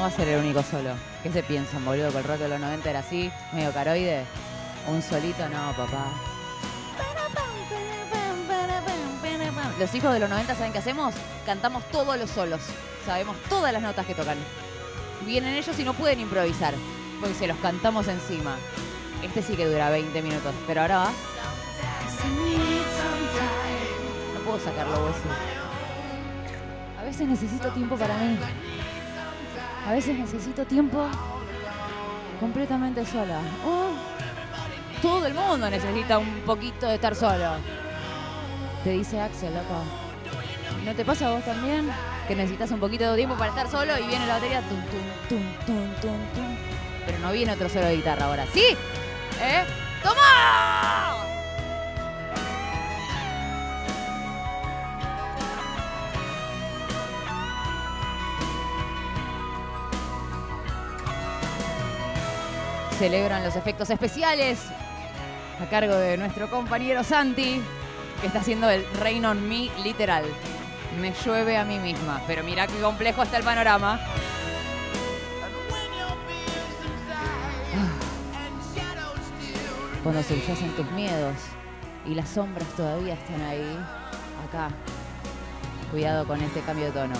Va 0.01 0.07
a 0.07 0.11
ser 0.11 0.27
el 0.29 0.39
único 0.39 0.63
solo. 0.63 0.95
¿Qué 1.21 1.31
se 1.31 1.43
piensan, 1.43 1.85
boludo? 1.85 2.11
Que 2.11 2.17
el 2.17 2.23
rock 2.23 2.39
de 2.39 2.47
los 2.47 2.59
90 2.59 2.89
era 2.89 2.99
así, 2.99 3.31
medio 3.53 3.71
caroide. 3.71 4.25
Un 4.87 4.99
solito, 5.03 5.47
no, 5.47 5.73
papá. 5.77 6.05
Los 9.79 9.93
hijos 9.93 10.11
de 10.11 10.19
los 10.19 10.27
90, 10.27 10.55
¿saben 10.55 10.71
qué 10.71 10.79
hacemos? 10.79 11.13
Cantamos 11.45 11.83
todos 11.91 12.17
los 12.17 12.31
solos. 12.31 12.61
Sabemos 13.05 13.37
todas 13.47 13.71
las 13.71 13.83
notas 13.83 14.07
que 14.07 14.15
tocan. 14.15 14.37
Vienen 15.23 15.53
ellos 15.53 15.77
y 15.77 15.83
no 15.83 15.93
pueden 15.93 16.19
improvisar, 16.19 16.73
porque 17.19 17.35
se 17.35 17.45
los 17.45 17.57
cantamos 17.57 18.07
encima. 18.07 18.55
Este 19.21 19.43
sí 19.43 19.55
que 19.55 19.67
dura 19.67 19.91
20 19.91 20.19
minutos, 20.23 20.55
pero 20.65 20.81
ahora 20.81 20.97
va. 20.97 21.11
No 24.33 24.39
puedo 24.45 24.59
sacarlo, 24.59 24.99
vos. 24.99 25.15
A 26.99 27.03
veces 27.03 27.27
necesito 27.27 27.71
tiempo 27.71 27.95
para 27.97 28.17
mí. 28.17 28.39
A 29.88 29.94
veces 29.94 30.17
necesito 30.17 30.65
tiempo 30.65 31.08
completamente 32.39 33.06
sola. 33.06 33.39
Oh, 33.65 33.91
todo 35.02 35.26
el 35.26 35.34
mundo 35.34 35.70
necesita 35.70 36.17
un 36.17 36.41
poquito 36.46 36.88
de 36.88 36.96
estar 36.96 37.15
solo. 37.15 37.56
Te 38.84 38.91
dice 38.91 39.20
Axel, 39.20 39.54
loco. 39.54 39.84
¿No 40.86 40.94
te 40.96 41.06
pasa 41.06 41.28
a 41.28 41.32
vos 41.32 41.44
también? 41.44 41.89
Que 42.28 42.36
necesitas 42.36 42.72
un 42.72 42.80
poquito 42.80 43.12
de 43.12 43.17
tiempo 43.17 43.36
para 43.36 43.50
estar 43.50 43.70
solo 43.70 43.98
y 43.98 44.08
viene 44.08 44.26
la 44.28 44.36
batería. 44.36 44.62
Tum, 44.62 44.82
tum, 45.30 45.94
tum. 46.02 46.17
Pero 47.06 47.20
no 47.20 47.32
viene 47.32 47.52
otro 47.52 47.70
solo 47.70 47.86
de 47.86 47.96
guitarra 47.96 48.26
ahora. 48.26 48.46
¿Sí? 48.54 48.63
¿Eh? 49.41 49.63
¡Toma! 50.04 51.31
Celebran 63.01 63.43
los 63.43 63.55
efectos 63.55 63.89
especiales 63.89 64.59
a 65.59 65.65
cargo 65.71 65.95
de 65.95 66.17
nuestro 66.17 66.51
compañero 66.51 67.03
Santi, 67.03 67.59
que 68.21 68.27
está 68.27 68.41
haciendo 68.41 68.69
el 68.69 68.85
Rain 68.99 69.25
on 69.25 69.49
Me 69.49 69.71
literal. 69.83 70.23
Me 71.01 71.11
llueve 71.25 71.57
a 71.57 71.65
mí 71.65 71.79
misma, 71.79 72.21
pero 72.27 72.43
mira 72.43 72.67
qué 72.67 72.79
complejo 72.79 73.23
está 73.23 73.37
el 73.37 73.43
panorama. 73.43 73.99
Cuando 80.03 80.21
subyacen 80.21 80.69
tus 80.75 80.91
miedos 80.91 81.37
y 82.05 82.13
las 82.13 82.29
sombras 82.29 82.67
todavía 82.77 83.15
están 83.15 83.41
ahí, 83.41 83.79
acá. 84.47 84.69
Cuidado 85.89 86.27
con 86.27 86.39
este 86.39 86.61
cambio 86.61 86.85
de 86.85 86.91
tono. 86.91 87.15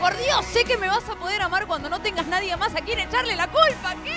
Por 0.00 0.16
Dios, 0.16 0.44
sé 0.46 0.64
que 0.64 0.76
me 0.76 0.88
vas 0.88 1.08
a 1.08 1.14
poder 1.14 1.40
amar 1.42 1.66
cuando 1.66 1.88
no 1.88 2.00
tengas 2.00 2.26
nadie 2.26 2.56
más 2.56 2.74
a 2.74 2.80
quien 2.80 2.98
echarle 2.98 3.36
la 3.36 3.46
culpa. 3.46 3.94
¿Qué? 4.02 4.12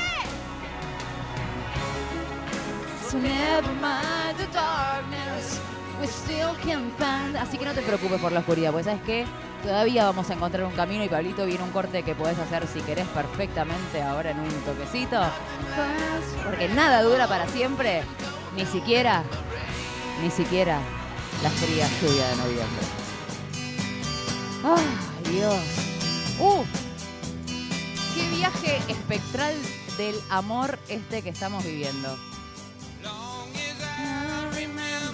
So 3.09 3.17
never 3.19 3.71
mind 3.79 4.37
the 4.37 4.47
darkness, 4.47 5.61
we 6.01 6.07
still 6.07 6.55
can 6.65 6.91
find. 6.97 7.37
Así 7.37 7.57
que 7.57 7.65
no 7.65 7.73
te 7.73 7.81
preocupes 7.81 8.19
por 8.19 8.31
la 8.31 8.39
oscuridad, 8.39 8.73
pues 8.73 8.85
sabes 8.85 9.01
qué, 9.05 9.25
todavía 9.63 10.03
vamos 10.03 10.29
a 10.29 10.33
encontrar 10.33 10.65
un 10.65 10.73
camino 10.73 11.05
y 11.05 11.07
Pablito 11.07 11.45
viene 11.45 11.63
un 11.63 11.71
corte 11.71 12.03
que 12.03 12.15
podés 12.15 12.37
hacer 12.37 12.67
si 12.67 12.81
querés 12.81 13.07
perfectamente 13.07 14.01
ahora 14.01 14.31
en 14.31 14.39
un 14.39 14.49
toquecito. 14.61 15.21
Porque 16.43 16.67
nada 16.69 17.01
dura 17.03 17.27
para 17.27 17.47
siempre, 17.47 18.03
ni 18.55 18.65
siquiera, 18.65 19.23
ni 20.21 20.29
siquiera 20.29 20.79
la 21.43 21.49
fría 21.49 21.87
lluvia 22.01 22.27
de 22.27 22.35
noviembre. 22.35 23.06
Espectral 29.17 29.55
del 29.97 30.15
amor 30.29 30.77
este 30.89 31.21
que 31.21 31.29
estamos 31.29 31.63
viviendo! 31.63 32.17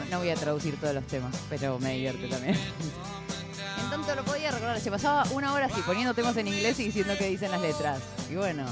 No 0.09 0.19
voy 0.19 0.29
a 0.29 0.35
traducir 0.35 0.77
todos 0.79 0.93
los 0.93 1.07
temas, 1.07 1.33
pero 1.49 1.79
me 1.79 1.93
divierte 1.93 2.27
también. 2.27 2.55
En 3.79 3.89
tanto 3.89 4.13
lo 4.13 4.23
podía 4.25 4.51
recordar, 4.51 4.79
se 4.79 4.91
pasaba 4.91 5.23
una 5.31 5.53
hora 5.53 5.65
así 5.67 5.81
poniendo 5.81 6.13
temas 6.13 6.35
en 6.37 6.47
inglés 6.47 6.79
y 6.79 6.85
diciendo 6.85 7.15
qué 7.17 7.27
dicen 7.27 7.49
las 7.49 7.61
letras. 7.61 8.01
Y 8.29 8.35
bueno. 8.35 8.65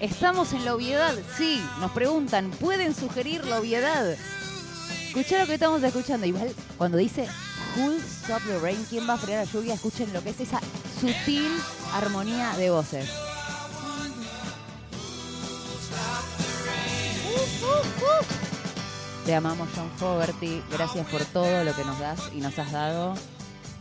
¿Estamos 0.00 0.54
en 0.54 0.64
la 0.64 0.74
obviedad? 0.74 1.14
Sí, 1.36 1.62
nos 1.78 1.90
preguntan, 1.92 2.50
¿pueden 2.52 2.94
sugerir 2.94 3.44
la 3.44 3.60
obviedad? 3.60 4.16
Escuchá 5.06 5.40
lo 5.40 5.46
que 5.46 5.54
estamos 5.54 5.82
escuchando. 5.82 6.26
Igual, 6.26 6.54
cuando 6.78 6.96
dice 6.96 7.28
Who'll 7.76 8.00
Stop 8.00 8.42
the 8.46 8.58
Rain, 8.60 8.82
¿quién 8.88 9.06
va 9.08 9.14
a 9.14 9.18
frenar 9.18 9.46
la 9.46 9.52
lluvia? 9.52 9.74
Escuchen 9.74 10.10
lo 10.14 10.22
que 10.22 10.30
es 10.30 10.40
esa 10.40 10.60
sutil 11.00 11.50
armonía 11.92 12.56
de 12.56 12.70
voces. 12.70 13.29
Te 19.24 19.34
amamos, 19.34 19.68
John 19.76 19.90
Fogerty. 19.96 20.62
Gracias 20.72 21.06
por 21.08 21.24
todo 21.26 21.64
lo 21.64 21.74
que 21.74 21.84
nos 21.84 21.98
das 21.98 22.30
y 22.34 22.40
nos 22.40 22.58
has 22.58 22.72
dado. 22.72 23.14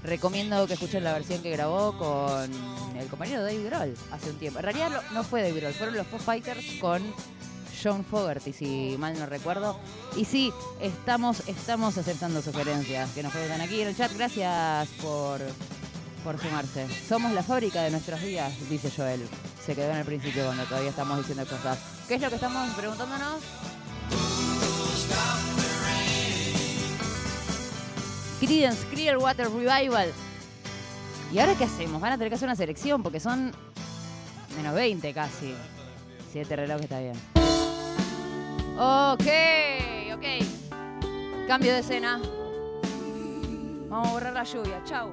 Recomiendo 0.04 0.66
que 0.68 0.74
escuchen 0.74 1.04
la 1.04 1.14
versión 1.14 1.42
que 1.42 1.50
grabó 1.50 1.98
con 1.98 2.52
el 2.98 3.08
compañero 3.08 3.42
Dave 3.44 3.64
Grohl 3.64 3.94
hace 4.12 4.30
un 4.30 4.38
tiempo. 4.38 4.60
En 4.60 4.64
realidad 4.64 5.02
no 5.14 5.24
fue 5.24 5.42
Dave 5.42 5.60
Grohl, 5.60 5.74
fueron 5.74 5.98
los 5.98 6.08
Foo 6.08 6.20
Fighters 6.20 6.80
con 6.80 7.02
John 7.82 8.06
Fogerty, 8.06 8.54
si 8.54 8.96
mal 8.98 9.18
no 9.18 9.26
recuerdo. 9.26 9.80
Y 10.16 10.26
sí, 10.26 10.54
estamos, 10.82 11.44
estamos 11.48 11.98
aceptando 11.98 12.42
sugerencias 12.42 13.10
que 13.12 13.24
nos 13.24 13.32
preguntan 13.32 13.62
aquí 13.62 13.82
en 13.82 13.90
el 13.90 13.98
chat. 13.98 14.12
Gracias 14.14 14.88
por, 15.02 15.42
por 16.24 16.40
sumarse. 16.40 16.88
Somos 17.08 17.32
la 17.34 17.44
fábrica 17.44 17.82
de 17.82 17.92
nuestros 17.92 18.22
días, 18.22 18.54
dice 18.70 18.92
Joel. 18.96 19.28
Se 19.66 19.76
quedó 19.76 19.92
en 19.92 19.98
el 19.98 20.06
principio 20.06 20.46
cuando 20.46 20.64
todavía 20.64 20.90
estamos 20.90 21.18
diciendo 21.18 21.46
cosas. 21.46 21.78
¿Qué 22.08 22.16
es 22.16 22.22
lo 22.22 22.30
que 22.30 22.36
estamos 22.36 22.70
preguntándonos? 22.76 23.42
Creedence 28.40 28.86
Clearwater 28.88 29.50
Revival. 29.50 30.12
¿Y 31.32 31.40
ahora 31.40 31.56
qué 31.56 31.66
hacemos? 31.66 32.02
Van 32.02 32.14
a 32.14 32.18
tener 32.18 32.30
que 32.30 32.36
hacer 32.36 32.48
una 32.48 32.56
selección 32.56 33.04
porque 33.04 33.20
son 33.20 33.52
menos 34.56 34.74
20 34.74 35.14
casi. 35.14 35.54
Si 36.32 36.40
este 36.40 36.56
reloj 36.56 36.82
está 36.82 37.00
bien. 37.00 37.16
Ok, 38.78 39.28
ok. 40.16 41.48
Cambio 41.48 41.74
de 41.74 41.80
escena. 41.80 42.22
Vamos 43.90 44.08
a 44.08 44.12
borrar 44.12 44.34
la 44.34 44.44
lluvia. 44.44 44.82
Chau. 44.86 45.12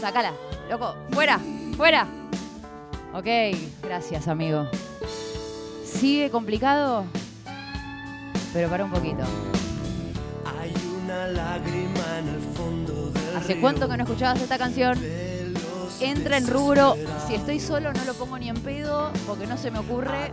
Sácala, 0.00 0.32
loco. 0.70 0.94
Fuera, 1.10 1.40
fuera. 1.76 2.06
Ok, 3.12 3.26
gracias, 3.82 4.28
amigo. 4.28 4.66
Sigue 5.84 6.30
complicado, 6.30 7.04
pero 8.52 8.68
para 8.68 8.84
un 8.84 8.90
poquito. 8.90 9.22
Hay 10.60 10.72
una 11.02 11.26
lágrima 11.28 12.18
en 12.18 12.28
el 12.28 12.40
fondo 12.54 13.10
del 13.10 13.36
¿Hace 13.36 13.60
cuánto 13.60 13.88
que 13.88 13.96
no 13.96 14.04
escuchabas 14.04 14.40
esta 14.40 14.58
canción? 14.58 14.98
Entra 16.00 16.36
en 16.36 16.46
rubro. 16.46 16.96
Si 17.26 17.34
estoy 17.34 17.60
solo, 17.60 17.92
no 17.92 18.04
lo 18.04 18.14
pongo 18.14 18.38
ni 18.38 18.48
en 18.48 18.56
pedo 18.56 19.12
porque 19.26 19.46
no 19.46 19.56
se 19.56 19.70
me 19.70 19.78
ocurre. 19.78 20.30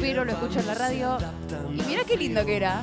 Pero 0.00 0.24
lo 0.24 0.32
escucho 0.32 0.60
en 0.60 0.66
la 0.66 0.74
radio. 0.74 1.18
Y 1.72 1.82
mira 1.82 2.02
qué 2.04 2.16
lindo 2.16 2.44
que 2.44 2.56
era. 2.56 2.82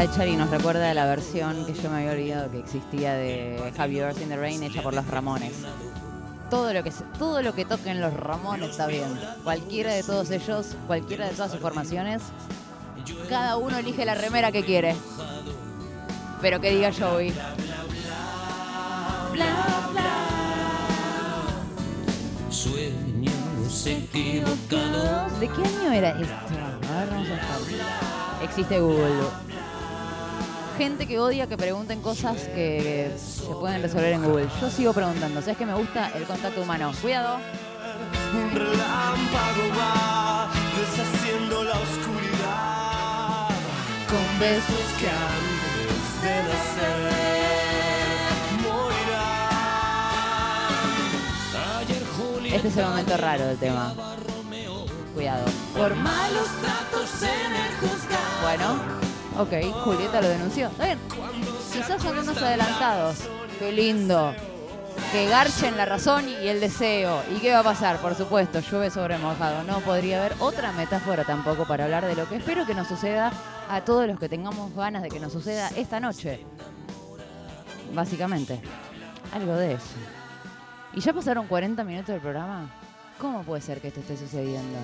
Acá 0.00 0.08
el 0.08 0.16
Chari 0.16 0.36
nos 0.36 0.48
recuerda 0.48 0.88
de 0.88 0.94
la 0.94 1.04
versión 1.04 1.66
que 1.66 1.74
yo 1.74 1.90
me 1.90 1.98
había 1.98 2.12
olvidado 2.12 2.50
que 2.50 2.60
existía 2.60 3.12
de 3.12 3.70
Have 3.76 3.92
You 3.92 3.98
Ever 3.98 4.14
Seen 4.14 4.30
the 4.30 4.36
Rain 4.38 4.62
hecha 4.62 4.80
por 4.80 4.94
los 4.94 5.06
Ramones. 5.06 5.52
Todo 6.48 6.72
lo 6.72 6.82
que 6.82 6.90
todo 7.18 7.42
lo 7.42 7.54
que 7.54 7.66
toquen 7.66 8.00
los 8.00 8.14
Ramones 8.14 8.70
está 8.70 8.86
bien. 8.86 9.08
Cualquiera 9.44 9.92
de 9.92 10.02
todos 10.02 10.30
ellos, 10.30 10.68
cualquiera 10.86 11.28
de 11.28 11.34
todas 11.34 11.50
sus 11.50 11.60
formaciones, 11.60 12.22
cada 13.28 13.58
uno 13.58 13.76
elige 13.76 14.06
la 14.06 14.14
remera 14.14 14.50
que 14.50 14.64
quiere. 14.64 14.96
Pero 16.40 16.62
que 16.62 16.70
diga 16.70 16.90
Joey. 16.98 17.34
Sueños 22.48 23.86
equivocados. 23.86 25.40
¿De 25.40 25.46
qué 25.46 25.62
año 25.62 25.92
era 25.92 26.18
esto? 26.18 26.34
A 26.90 27.00
ver, 27.00 27.10
vamos 27.10 27.28
a 27.28 27.58
buscar. 27.58 28.42
Existe 28.42 28.80
Google. 28.80 29.50
Gente 30.80 31.06
que 31.06 31.18
odia 31.18 31.46
que 31.46 31.58
pregunten 31.58 32.00
cosas 32.00 32.38
que 32.54 33.14
se 33.18 33.52
pueden 33.52 33.82
resolver 33.82 34.14
en 34.14 34.24
Google. 34.24 34.48
Yo 34.62 34.70
sigo 34.70 34.94
preguntando. 34.94 35.42
¿Sabes 35.42 35.58
que 35.58 35.66
me 35.66 35.74
gusta 35.74 36.10
el 36.16 36.24
contacto 36.24 36.62
humano? 36.62 36.90
Cuidado. 37.02 37.36
Un 38.32 38.50
relámpago 38.50 39.68
va 39.78 40.48
deshaciendo 40.78 41.64
la 41.64 41.72
oscuridad 41.72 43.48
con 44.08 44.40
besos 44.40 44.86
que 44.98 45.10
antes 45.10 46.22
de 46.22 46.34
nacer 46.48 47.12
morirán. 48.62 49.20
Ayer 51.78 52.02
Julieta 52.16 52.56
Este 52.56 52.68
es 52.68 52.76
el 52.78 52.84
momento 52.86 53.16
raro 53.18 53.46
del 53.48 53.58
tema. 53.58 53.94
Cuidado. 55.14 55.44
Por 55.76 55.94
malos 55.94 56.48
Datos 56.62 57.22
en 57.22 57.54
el 57.54 57.70
juzgado. 57.80 58.40
Bueno, 58.40 59.10
ok, 59.38 59.82
Julieta 59.84 60.20
lo 60.20 60.28
denunció. 60.28 60.68
Está 60.68 60.86
bien. 60.86 60.98
Quizás 61.72 62.02
son 62.02 62.18
unos 62.18 62.36
adelantados. 62.36 63.18
Qué 63.58 63.72
lindo. 63.72 64.34
Que 65.12 65.26
garchen 65.26 65.76
la 65.76 65.86
razón 65.86 66.28
y 66.28 66.48
el 66.48 66.60
deseo. 66.60 67.22
¿Y 67.34 67.40
qué 67.40 67.52
va 67.52 67.60
a 67.60 67.64
pasar? 67.64 67.98
Por 67.98 68.14
supuesto, 68.14 68.60
llueve 68.60 68.90
sobre 68.90 69.18
mojado. 69.18 69.62
No 69.64 69.80
podría 69.80 70.20
haber 70.20 70.34
otra 70.40 70.72
metáfora 70.72 71.24
tampoco 71.24 71.66
para 71.66 71.84
hablar 71.84 72.06
de 72.06 72.14
lo 72.14 72.28
que 72.28 72.36
espero 72.36 72.66
que 72.66 72.74
nos 72.74 72.88
suceda 72.88 73.32
a 73.68 73.80
todos 73.82 74.06
los 74.06 74.18
que 74.18 74.28
tengamos 74.28 74.74
ganas 74.74 75.02
de 75.02 75.08
que 75.08 75.20
nos 75.20 75.32
suceda 75.32 75.68
esta 75.76 76.00
noche. 76.00 76.44
Básicamente. 77.94 78.60
Algo 79.32 79.54
de 79.54 79.74
eso. 79.74 79.96
¿Y 80.92 81.00
ya 81.00 81.12
pasaron 81.12 81.46
40 81.46 81.84
minutos 81.84 82.08
del 82.08 82.20
programa? 82.20 82.68
¿Cómo 83.18 83.42
puede 83.42 83.62
ser 83.62 83.80
que 83.80 83.88
esto 83.88 84.00
esté 84.00 84.16
sucediendo? 84.16 84.78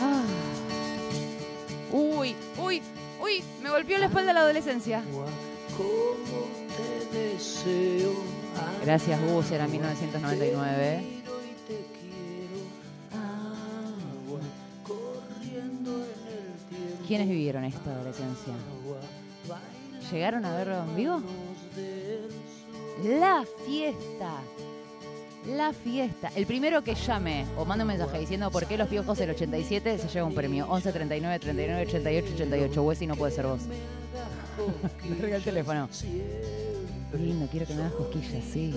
Ah. 0.00 0.22
Uy, 1.92 2.36
uy, 2.58 2.82
uy, 3.22 3.42
me 3.62 3.70
golpeó 3.70 3.98
la 3.98 4.06
espalda 4.06 4.32
la 4.32 4.40
adolescencia. 4.40 5.02
Gracias, 8.82 9.20
Gus, 9.22 9.50
era 9.50 9.66
1999. 9.66 11.00
Miro 11.02 11.32
y 11.42 11.54
te 11.66 11.86
quiero. 11.98 12.62
Agua 13.12 14.40
corriendo 14.84 15.90
en 15.90 16.02
el 16.02 16.58
tiempo. 16.68 17.04
¿Quiénes 17.06 17.28
vivieron 17.28 17.64
esta 17.64 17.90
adolescencia? 17.90 18.54
¿Llegaron 20.10 20.44
a 20.44 20.56
verlo 20.56 20.82
en 20.84 20.96
vivo? 20.96 21.22
La 23.04 23.44
fiesta. 23.66 24.40
La 25.46 25.72
fiesta. 25.72 26.30
El 26.34 26.44
primero 26.46 26.82
que 26.82 26.94
llame 26.94 27.46
o 27.56 27.64
mande 27.64 27.84
un 27.84 27.88
mensaje 27.88 28.18
diciendo 28.18 28.50
por 28.50 28.66
qué 28.66 28.76
los 28.76 28.88
piojos 28.88 29.16
del 29.18 29.30
87 29.30 29.98
se 29.98 30.08
lleva 30.08 30.26
un 30.26 30.34
premio. 30.34 30.66
11 30.68 30.92
39 30.92 31.38
39 31.38 31.82
88 31.86 32.32
88. 32.34 32.82
Wesley 32.82 33.06
no 33.06 33.14
puede 33.14 33.32
ser 33.32 33.46
vos. 33.46 33.60
Larga 35.20 35.36
el 35.36 35.44
teléfono. 35.44 35.88
Lindo, 37.12 37.46
quiero 37.50 37.66
que 37.66 37.74
me 37.74 37.82
hagas 37.82 37.92
cosquillas, 37.92 38.44
sí. 38.52 38.74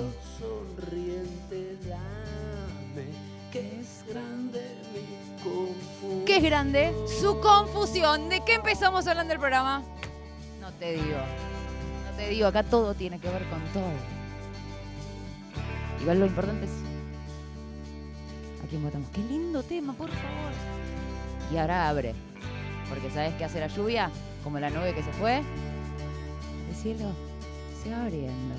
¿Qué 6.25 6.37
es 6.37 6.43
grande? 6.43 6.93
Su 7.19 7.39
confusión. 7.39 8.29
¿De 8.29 8.41
qué 8.41 8.55
empezamos 8.55 9.07
hablando 9.07 9.31
del 9.31 9.39
programa? 9.39 9.81
No 10.61 10.71
te 10.73 10.93
digo. 10.93 11.17
No 12.11 12.17
te 12.17 12.29
digo, 12.29 12.47
acá 12.47 12.63
todo 12.63 12.93
tiene 12.93 13.19
que 13.19 13.29
ver 13.29 13.43
con 13.45 13.61
todo. 13.73 14.18
Igual 16.01 16.19
lo 16.19 16.25
importante 16.25 16.65
es 16.65 16.71
a 18.63 18.67
quién 18.67 18.83
votamos. 18.83 19.09
Qué 19.09 19.21
lindo 19.21 19.63
tema, 19.63 19.93
por 19.93 20.09
favor. 20.09 20.51
Y 21.51 21.57
ahora 21.57 21.89
abre. 21.89 22.13
Porque 22.89 23.09
¿sabes 23.11 23.33
qué 23.35 23.45
hace 23.45 23.59
la 23.59 23.67
lluvia? 23.67 24.09
Como 24.43 24.59
la 24.59 24.69
nube 24.69 24.93
que 24.93 25.03
se 25.03 25.11
fue. 25.13 25.37
El 26.69 26.75
cielo 26.75 27.11
se 27.83 27.91
va 27.91 28.03
abriendo. 28.03 28.55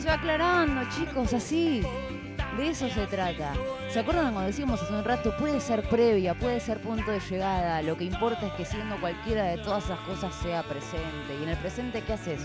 Se 0.00 0.08
va 0.08 0.14
aclarando, 0.14 0.82
chicos, 0.90 1.32
así. 1.34 1.82
De 2.56 2.68
eso 2.68 2.88
se 2.88 3.06
trata. 3.06 3.52
¿Se 3.90 4.00
acuerdan 4.00 4.32
cuando 4.32 4.48
decíamos 4.48 4.82
hace 4.82 4.92
un 4.92 5.04
rato, 5.04 5.36
puede 5.36 5.60
ser 5.60 5.88
previa, 5.88 6.34
puede 6.34 6.58
ser 6.60 6.80
punto 6.80 7.10
de 7.10 7.20
llegada? 7.20 7.82
Lo 7.82 7.96
que 7.96 8.04
importa 8.04 8.46
es 8.46 8.52
que 8.54 8.64
siendo 8.64 8.98
cualquiera 9.00 9.44
de 9.44 9.58
todas 9.58 9.84
esas 9.84 10.00
cosas 10.00 10.34
sea 10.36 10.62
presente. 10.62 11.36
Y 11.38 11.42
en 11.42 11.50
el 11.50 11.56
presente, 11.58 12.02
¿qué 12.02 12.14
haces? 12.14 12.40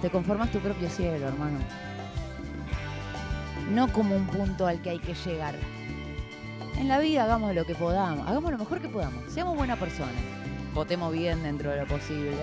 Te 0.00 0.10
conformas 0.10 0.50
tu 0.50 0.58
propio 0.58 0.88
cielo, 0.88 1.28
hermano. 1.28 1.58
No 3.70 3.92
como 3.92 4.16
un 4.16 4.26
punto 4.26 4.66
al 4.66 4.80
que 4.82 4.90
hay 4.90 4.98
que 4.98 5.14
llegar. 5.14 5.54
En 6.78 6.88
la 6.88 6.98
vida 6.98 7.24
hagamos 7.24 7.54
lo 7.54 7.64
que 7.64 7.74
podamos, 7.74 8.26
hagamos 8.26 8.50
lo 8.50 8.58
mejor 8.58 8.80
que 8.80 8.88
podamos, 8.88 9.32
seamos 9.32 9.56
buena 9.56 9.76
persona, 9.76 10.10
votemos 10.74 11.12
bien 11.12 11.42
dentro 11.44 11.70
de 11.70 11.78
lo 11.78 11.86
posible. 11.86 12.36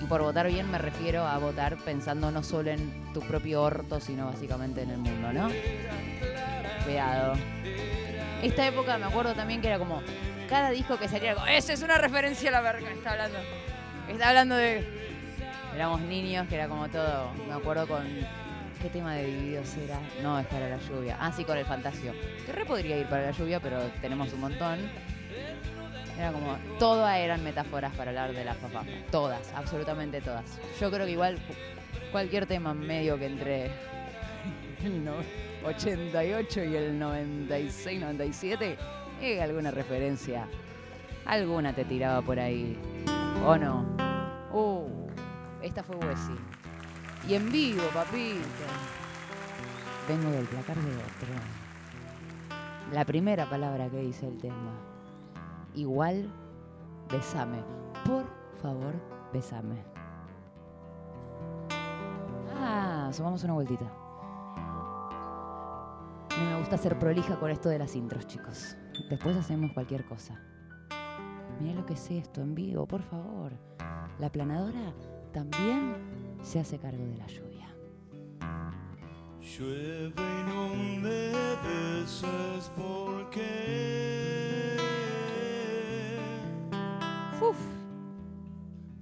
Y 0.00 0.04
por 0.06 0.22
votar 0.22 0.46
bien 0.46 0.70
me 0.70 0.78
refiero 0.78 1.26
a 1.26 1.38
votar 1.38 1.76
pensando 1.78 2.30
no 2.30 2.42
solo 2.42 2.70
en 2.70 3.12
tu 3.12 3.20
propio 3.20 3.62
orto, 3.62 4.00
sino 4.00 4.26
básicamente 4.26 4.82
en 4.82 4.90
el 4.90 4.98
mundo, 4.98 5.32
¿no? 5.32 5.48
Cuidado. 6.84 7.34
Esta 8.42 8.66
época 8.66 8.98
me 8.98 9.06
acuerdo 9.06 9.34
también 9.34 9.60
que 9.60 9.68
era 9.68 9.78
como 9.78 10.02
cada 10.48 10.70
disco 10.70 10.98
que 10.98 11.08
salía, 11.08 11.34
como, 11.34 11.46
esa 11.46 11.72
es 11.72 11.82
una 11.82 11.98
referencia 11.98 12.50
a 12.50 12.52
la 12.52 12.60
verga, 12.60 12.90
está 12.92 13.12
hablando. 13.12 13.38
Está 14.08 14.28
hablando 14.28 14.54
de. 14.56 14.86
Éramos 15.74 16.00
niños, 16.02 16.46
que 16.48 16.54
era 16.54 16.68
como 16.68 16.88
todo. 16.88 17.32
Me 17.48 17.54
acuerdo 17.54 17.86
con. 17.88 18.06
¿Qué 18.80 18.90
tema 18.90 19.14
de 19.14 19.26
Divididos 19.26 19.74
era? 19.78 19.98
No, 20.22 20.38
es 20.38 20.46
para 20.46 20.68
la 20.68 20.78
lluvia. 20.78 21.16
Ah, 21.18 21.32
sí, 21.32 21.44
con 21.44 21.56
el 21.56 21.64
Fantasio. 21.64 22.12
Que 22.44 22.52
re 22.52 22.64
podría 22.64 22.96
ir 22.98 23.06
para 23.08 23.22
la 23.22 23.30
lluvia, 23.32 23.58
pero 23.58 23.80
tenemos 24.00 24.32
un 24.32 24.40
montón. 24.40 24.78
Era 26.18 26.32
como, 26.32 26.56
todas 26.78 27.16
eran 27.18 27.44
metáforas 27.44 27.94
para 27.94 28.10
hablar 28.10 28.32
de 28.32 28.44
las 28.44 28.56
papás. 28.56 28.86
Todas, 29.10 29.52
absolutamente 29.54 30.20
todas. 30.20 30.58
Yo 30.80 30.90
creo 30.90 31.04
que 31.04 31.12
igual 31.12 31.38
cualquier 32.10 32.46
tema 32.46 32.72
medio 32.72 33.18
que 33.18 33.26
entre 33.26 33.70
el 34.84 35.04
no- 35.04 35.16
88 35.64 36.64
y 36.64 36.76
el 36.76 36.98
96, 36.98 38.00
97, 38.00 38.78
eh, 39.20 39.42
alguna 39.42 39.70
referencia, 39.70 40.46
alguna 41.26 41.74
te 41.74 41.84
tiraba 41.84 42.22
por 42.22 42.38
ahí. 42.38 42.78
¿O 43.44 43.56
no? 43.56 43.84
Uh, 44.52 45.08
esta 45.60 45.82
fue 45.82 45.96
Wessi. 45.96 46.32
Y 47.28 47.34
en 47.34 47.50
vivo, 47.50 47.82
papito. 47.92 48.46
Vengo 50.08 50.30
del 50.30 50.44
placar 50.46 50.76
de 50.76 50.92
otro. 50.92 51.34
La 52.92 53.04
primera 53.04 53.50
palabra 53.50 53.88
que 53.90 53.98
dice 53.98 54.28
el 54.28 54.38
tema. 54.38 54.72
Igual, 55.76 56.28
besame. 57.10 57.62
Por 58.04 58.24
favor, 58.60 58.94
besame. 59.32 59.84
Ah, 62.58 63.10
sumamos 63.12 63.44
una 63.44 63.52
vueltita. 63.52 63.84
Me 66.38 66.58
gusta 66.58 66.76
ser 66.78 66.98
prolija 66.98 67.38
con 67.38 67.50
esto 67.50 67.68
de 67.68 67.78
las 67.78 67.94
intros, 67.94 68.26
chicos. 68.26 68.76
Después 69.08 69.36
hacemos 69.36 69.72
cualquier 69.72 70.04
cosa. 70.06 70.40
Mira 71.60 71.74
lo 71.74 71.86
que 71.86 71.92
es 71.92 72.10
esto 72.10 72.40
en 72.40 72.54
vivo, 72.54 72.86
por 72.86 73.02
favor. 73.02 73.52
La 74.18 74.32
planadora 74.32 74.94
también 75.32 75.94
se 76.42 76.60
hace 76.60 76.78
cargo 76.78 77.04
de 77.04 77.16
la 77.16 77.26
lluvia. 77.26 77.66
Llueve 79.40 80.12
y 80.16 80.42
no 80.48 80.68
me 81.02 81.30
beses 81.62 82.70
porque 82.76 84.75
Uf, 87.38 87.58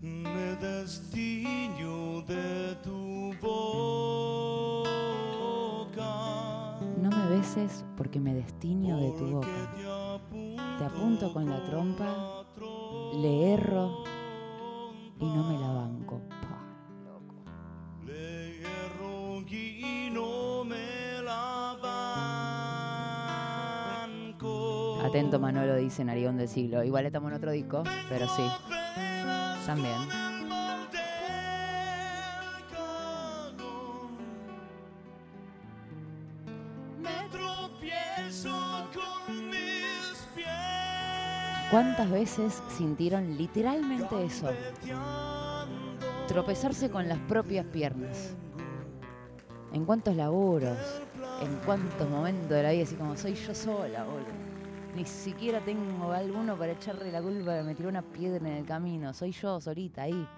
me 0.02 0.56
destino 0.56 2.22
de 2.22 2.74
tu 2.82 3.32
boca. 3.40 4.90
no 7.00 7.10
me 7.10 7.36
beses 7.36 7.84
porque 7.96 8.18
me 8.18 8.34
destiño 8.34 8.96
de 8.96 9.12
tu 9.12 9.26
boca. 9.26 9.74
Te 10.78 10.84
apunto 10.84 11.32
con 11.32 11.48
la 11.48 11.64
trompa, 11.64 12.44
le 13.14 13.52
erro 13.52 14.02
y 15.20 15.24
no 15.24 15.44
me 15.44 15.58
la 15.58 15.72
banco. 15.72 16.20
Atento 25.14 25.38
Manolo, 25.38 25.76
dice 25.76 26.04
Narigón 26.04 26.36
del 26.38 26.48
siglo. 26.48 26.82
Igual 26.82 27.06
estamos 27.06 27.30
en 27.30 27.36
otro 27.36 27.52
disco, 27.52 27.84
pero 28.08 28.26
sí, 28.26 28.42
también. 29.64 29.94
¿Cuántas 41.70 42.10
veces 42.10 42.60
sintieron 42.76 43.36
literalmente 43.36 44.24
eso? 44.24 44.48
Tropezarse 46.26 46.90
con 46.90 47.08
las 47.08 47.20
propias 47.20 47.66
piernas. 47.66 48.34
En 49.72 49.84
cuántos 49.84 50.16
laburos, 50.16 50.76
en 51.40 51.54
cuántos 51.64 52.10
momentos 52.10 52.50
de 52.50 52.62
la 52.64 52.72
vida, 52.72 52.82
así 52.82 52.96
como 52.96 53.16
soy 53.16 53.34
yo 53.34 53.54
sola, 53.54 54.02
boludo. 54.02 54.43
Ni 54.94 55.04
siquiera 55.04 55.60
tengo 55.60 56.12
alguno 56.12 56.56
para 56.56 56.72
echarle 56.72 57.10
la 57.10 57.20
culpa 57.20 57.54
de 57.54 57.62
me 57.64 57.86
una 57.86 58.02
piedra 58.02 58.48
en 58.48 58.58
el 58.58 58.64
camino. 58.64 59.12
Soy 59.12 59.32
yo 59.32 59.60
solita 59.60 60.02
ahí. 60.02 60.28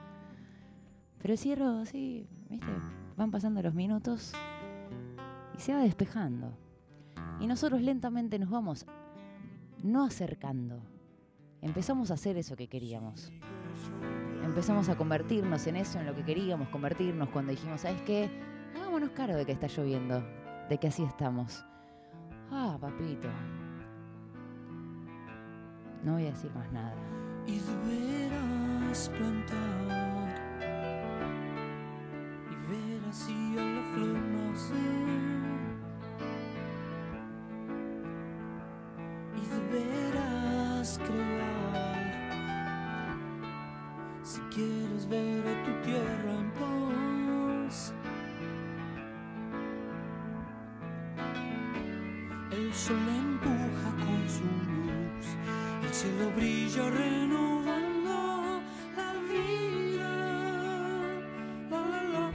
Pero 1.18 1.32
el 1.32 1.38
cielo, 1.38 1.84
sí, 1.84 2.26
viste, 2.48 2.66
van 3.16 3.30
pasando 3.30 3.60
los 3.60 3.74
minutos 3.74 4.32
y 5.56 5.60
se 5.60 5.74
va 5.74 5.80
despejando. 5.80 6.56
Y 7.38 7.46
nosotros 7.46 7.82
lentamente 7.82 8.38
nos 8.38 8.48
vamos 8.48 8.86
no 9.82 10.04
acercando. 10.04 10.80
Empezamos 11.60 12.10
a 12.10 12.14
hacer 12.14 12.38
eso 12.38 12.56
que 12.56 12.68
queríamos. 12.68 13.32
Empezamos 14.42 14.88
a 14.88 14.96
convertirnos 14.96 15.66
en 15.66 15.76
eso, 15.76 15.98
en 15.98 16.06
lo 16.06 16.14
que 16.14 16.24
queríamos 16.24 16.68
convertirnos 16.68 17.28
cuando 17.28 17.50
dijimos, 17.50 17.82
¿sabes 17.82 18.00
qué? 18.02 18.30
Hagámonos 18.74 19.10
cargo 19.10 19.36
de 19.36 19.44
que 19.44 19.52
está 19.52 19.66
lloviendo, 19.66 20.24
de 20.68 20.78
que 20.78 20.88
así 20.88 21.02
estamos. 21.02 21.64
Ah, 22.50 22.78
papito. 22.80 23.28
No 26.04 26.12
voy 26.12 26.26
a 26.26 26.30
decir 26.30 26.50
más 26.54 26.70
nada. 26.72 26.94
y 27.46 27.60
deberás 27.60 29.08
plantar. 29.10 30.34
Y 32.50 32.54
ver 32.70 33.00
así 33.08 33.56
a 33.58 33.64
la 33.64 33.82
flor 33.94 34.18
nacer. 34.34 35.06
Y 39.36 39.42
deberás 39.54 40.98
crear. 40.98 42.06
Si 44.22 44.40
quieres 44.54 45.08
ver 45.08 45.46
a 45.46 45.64
tu 45.64 45.72
tierra 45.82 46.32
en 46.40 46.50
paz. 46.50 47.94
El 52.50 52.72
sol 52.74 52.96
empuja 53.08 53.90
con 54.04 54.28
su 54.28 54.44
luz 54.44 55.26
cielo 55.96 56.30
brilla 56.36 56.90
renovando 56.90 58.60
la 58.96 59.12
vida. 59.30 60.12
La, 61.70 61.80
la, 61.80 62.02
la. 62.14 62.30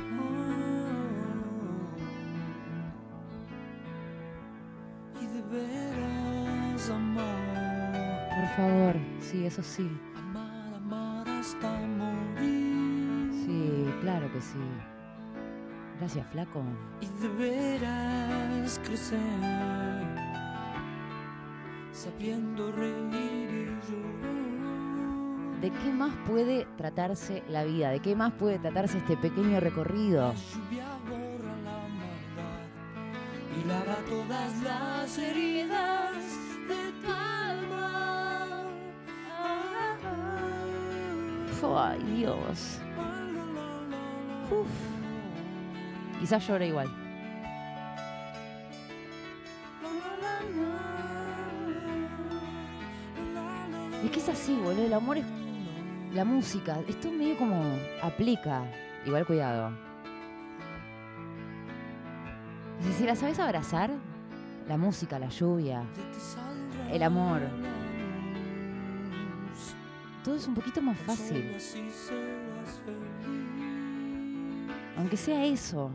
Y 5.22 5.26
deberás 5.28 6.89
amar, 6.89 8.30
Por 8.30 8.47
favor, 8.57 8.95
sí, 9.20 9.45
eso 9.45 9.62
sí. 9.62 9.88
amar, 10.16 10.74
amar 10.76 11.30
hasta 11.30 11.70
morir. 12.01 13.32
Sí, 13.45 13.86
claro 14.01 14.32
que 14.34 14.41
sí. 14.41 14.57
Gracias, 15.99 16.26
flaco. 16.32 16.64
Y 17.01 17.07
deberás 17.22 18.80
crecer, 18.84 19.20
sabiendo 22.02 22.72
reír 22.72 23.49
y 23.52 23.91
llorar. 23.91 25.62
¿De 25.62 25.70
qué 25.70 25.91
más 25.91 26.16
puede 26.28 26.66
tratarse 26.76 27.43
la 27.47 27.64
vida? 27.64 27.91
¿De 27.91 27.99
qué 27.99 28.16
más 28.16 28.34
puede 28.34 28.58
tratarse 28.58 28.97
este 28.97 29.18
pequeño 29.18 29.60
recorrido? 29.60 30.30
La 30.30 30.34
lluvia 30.34 30.88
borra 31.08 31.56
la 31.64 31.78
maldad 31.99 32.66
y 33.56 33.68
lava 33.68 33.97
todas 34.10 34.64
las 34.64 35.18
heridas 35.20 36.16
de 36.68 36.91
tu 37.04 37.12
alma. 37.12 38.64
Ah, 39.30 39.97
ah, 41.64 41.91
Ay, 41.91 42.04
Dios. 42.16 42.80
Uf. 44.49 44.68
Quizás 46.20 46.47
llore 46.47 46.68
igual. 46.68 47.01
Es 54.22 54.30
así, 54.30 54.53
boludo. 54.53 54.86
El 54.86 54.93
amor 54.93 55.17
es 55.17 55.26
la 56.13 56.24
música. 56.24 56.78
Esto 56.88 57.09
medio 57.09 57.36
como 57.38 57.59
aplica. 58.03 58.61
Igual 59.03 59.26
cuidado. 59.26 59.72
Si, 62.82 62.93
si 62.93 63.03
la 63.03 63.15
sabes 63.15 63.39
abrazar, 63.39 63.89
la 64.67 64.78
música, 64.78 65.17
la 65.17 65.30
lluvia, 65.30 65.82
el 66.91 67.01
amor. 67.01 67.41
Todo 70.24 70.36
es 70.36 70.47
un 70.47 70.53
poquito 70.53 70.84
más 70.84 70.99
fácil. 70.99 71.57
Aunque 74.99 75.17
sea 75.17 75.43
eso. 75.45 75.89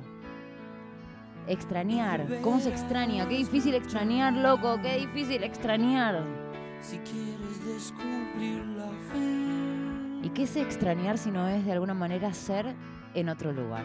Extrañar. 1.47 2.27
¿Cómo 2.43 2.59
se 2.59 2.71
extraña? 2.71 3.29
Qué 3.29 3.37
difícil 3.37 3.75
extrañar, 3.75 4.33
loco. 4.33 4.81
Qué 4.83 4.97
difícil 4.99 5.45
extrañar. 5.45 6.46
Si 6.81 6.99
quieres 6.99 7.65
descubrir 7.65 8.65
la 8.77 8.89
fe, 9.13 10.27
¿Y 10.27 10.31
qué 10.31 10.43
es 10.45 10.57
extrañar 10.57 11.19
si 11.19 11.31
no 11.31 11.47
es 11.49 11.65
de 11.65 11.73
alguna 11.73 11.95
manera 11.95 12.33
ser 12.35 12.75
en 13.15 13.29
otro 13.29 13.53
lugar? 13.53 13.85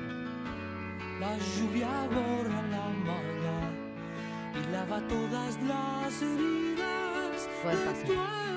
la 1.19 1.37
lluvia 1.37 1.87
borra 2.07 2.61
la 2.71 2.87
maldad 3.05 3.71
y 4.55 4.71
lava 4.71 4.99
todas 5.07 5.55
las 5.61 6.21
heridas 6.21 7.47
Puede 7.61 7.77
de 7.77 7.85
pasar. 7.85 8.50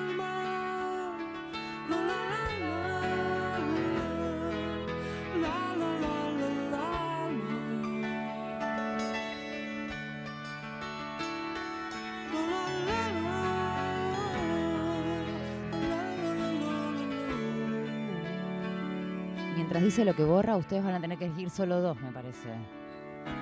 Dice 19.95 20.05
lo 20.05 20.17
que 20.17 20.25
borra, 20.25 20.57
ustedes 20.57 20.83
van 20.83 20.95
a 20.95 21.01
tener 21.01 21.17
que 21.17 21.27
elegir 21.27 21.49
solo 21.51 21.81
dos, 21.81 21.97
me 22.01 22.11
parece. 22.11 22.49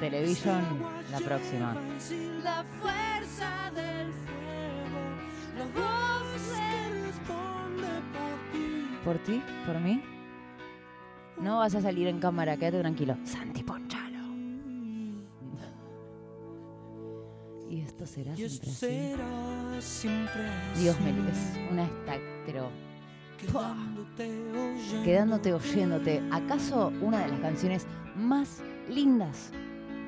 Television, 0.01 0.63
la 1.11 1.19
próxima. 1.21 1.75
La 2.45 2.63
fuerza 2.79 3.71
del 3.75 4.13
fuego, 4.13 5.73
por 9.03 9.17
ti. 9.21 9.43
¿Por 9.65 9.81
mí? 9.81 10.03
No 11.41 11.61
vas 11.61 11.75
a 11.75 11.81
salir 11.81 12.07
en 12.09 12.21
cámara, 12.21 12.59
quédate 12.59 12.81
tranquilo. 12.81 13.17
Santi 13.25 13.63
Ponchalo. 13.63 14.19
Y 17.71 17.81
esto 17.81 18.05
será 18.05 18.37
siempre 18.37 19.11
así. 19.79 20.11
Dios 20.77 21.01
me 21.01 21.13
es 21.31 21.59
una 21.71 21.85
esta, 21.85 22.19
Quedándote 25.05 25.53
oyéndote. 25.53 26.23
¿Acaso 26.31 26.93
una 27.01 27.21
de 27.25 27.29
las 27.29 27.41
canciones 27.41 27.87
más 28.15 28.63
lindas 28.89 29.51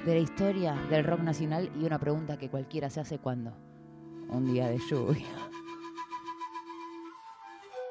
de 0.05 0.15
la 0.15 0.21
historia 0.21 0.75
del 0.91 1.05
rock 1.05 1.21
nacional? 1.21 1.71
Y 1.81 1.85
una 1.85 1.99
pregunta 1.99 2.37
que 2.37 2.49
cualquiera 2.49 2.91
se 2.91 3.01
hace 3.01 3.19
cuando. 3.19 3.53
Un 4.29 4.53
día 4.53 4.69
de 4.69 4.79
lluvia. 4.79 5.27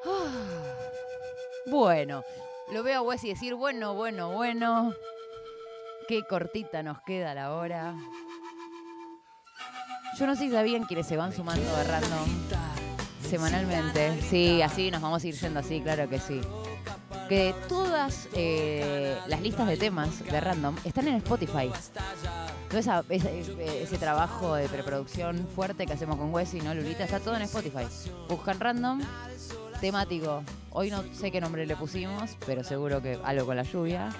Ah. 0.06 0.44
Bueno, 1.70 2.22
lo 2.72 2.82
veo 2.82 2.98
a 2.98 3.02
Wes 3.02 3.24
y 3.24 3.28
decir, 3.28 3.54
bueno, 3.54 3.94
bueno, 3.94 4.32
bueno. 4.32 4.92
Qué 6.08 6.22
cortita 6.28 6.82
nos 6.82 7.00
queda 7.02 7.34
la 7.34 7.54
hora. 7.54 7.94
Yo 10.18 10.26
no 10.26 10.36
sé 10.36 10.44
si 10.44 10.50
sabían 10.50 10.84
quienes 10.84 11.06
se 11.06 11.16
van 11.16 11.32
sumando 11.32 11.76
de 11.76 11.84
random 11.84 12.73
semanalmente. 13.24 14.20
Sí, 14.28 14.62
así 14.62 14.90
nos 14.90 15.02
vamos 15.02 15.22
a 15.22 15.26
ir 15.26 15.34
yendo 15.34 15.60
así, 15.60 15.80
claro 15.80 16.08
que 16.08 16.18
sí. 16.18 16.40
Que 17.28 17.54
todas 17.68 18.28
eh, 18.34 19.16
las 19.26 19.40
listas 19.40 19.66
de 19.66 19.76
temas 19.76 20.24
de 20.24 20.40
random 20.40 20.76
están 20.84 21.08
en 21.08 21.16
Spotify. 21.16 21.70
Ese, 23.08 23.98
trabajo 23.98 24.54
de 24.56 24.68
preproducción 24.68 25.46
fuerte 25.54 25.86
que 25.86 25.92
hacemos 25.92 26.16
con 26.16 26.34
Wesley, 26.34 26.60
¿no, 26.62 26.74
Lulita? 26.74 27.04
Está 27.04 27.20
todo 27.20 27.36
en 27.36 27.42
Spotify. 27.42 27.86
Buscan 28.28 28.58
random, 28.58 29.00
temático. 29.80 30.42
Hoy 30.70 30.90
no 30.90 31.02
sé 31.14 31.30
qué 31.30 31.40
nombre 31.40 31.66
le 31.66 31.76
pusimos, 31.76 32.36
pero 32.46 32.64
seguro 32.64 33.00
que 33.00 33.18
algo 33.24 33.46
con 33.46 33.56
la 33.56 33.62
lluvia. 33.62 34.10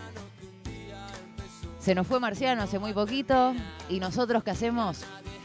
Se 1.81 1.95
nos 1.95 2.07
fue 2.07 2.19
Marciano 2.21 2.63
hace 2.63 2.79
muy 2.79 2.95
poquito 2.95 3.55
y 3.91 4.01
nosotros 4.01 4.43
qué 4.43 4.53
hacemos? 4.53 5.05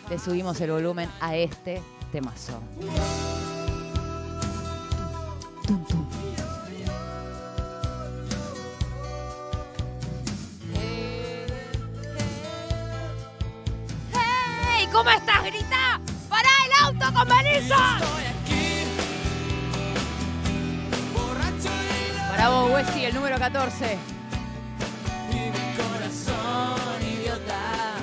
Le 0.10 0.18
subimos 0.20 0.62
el 0.62 0.72
volumen 0.72 1.10
a 1.20 1.36
este 1.36 1.82
temazo. 2.12 2.62
Con! 17.26 17.30
Para 22.30 22.50
vos, 22.50 22.72
Wesley, 22.72 23.06
el 23.06 23.14
número 23.14 23.38
14. 23.38 23.98
Corazón 25.78 27.02
idiota 27.02 27.96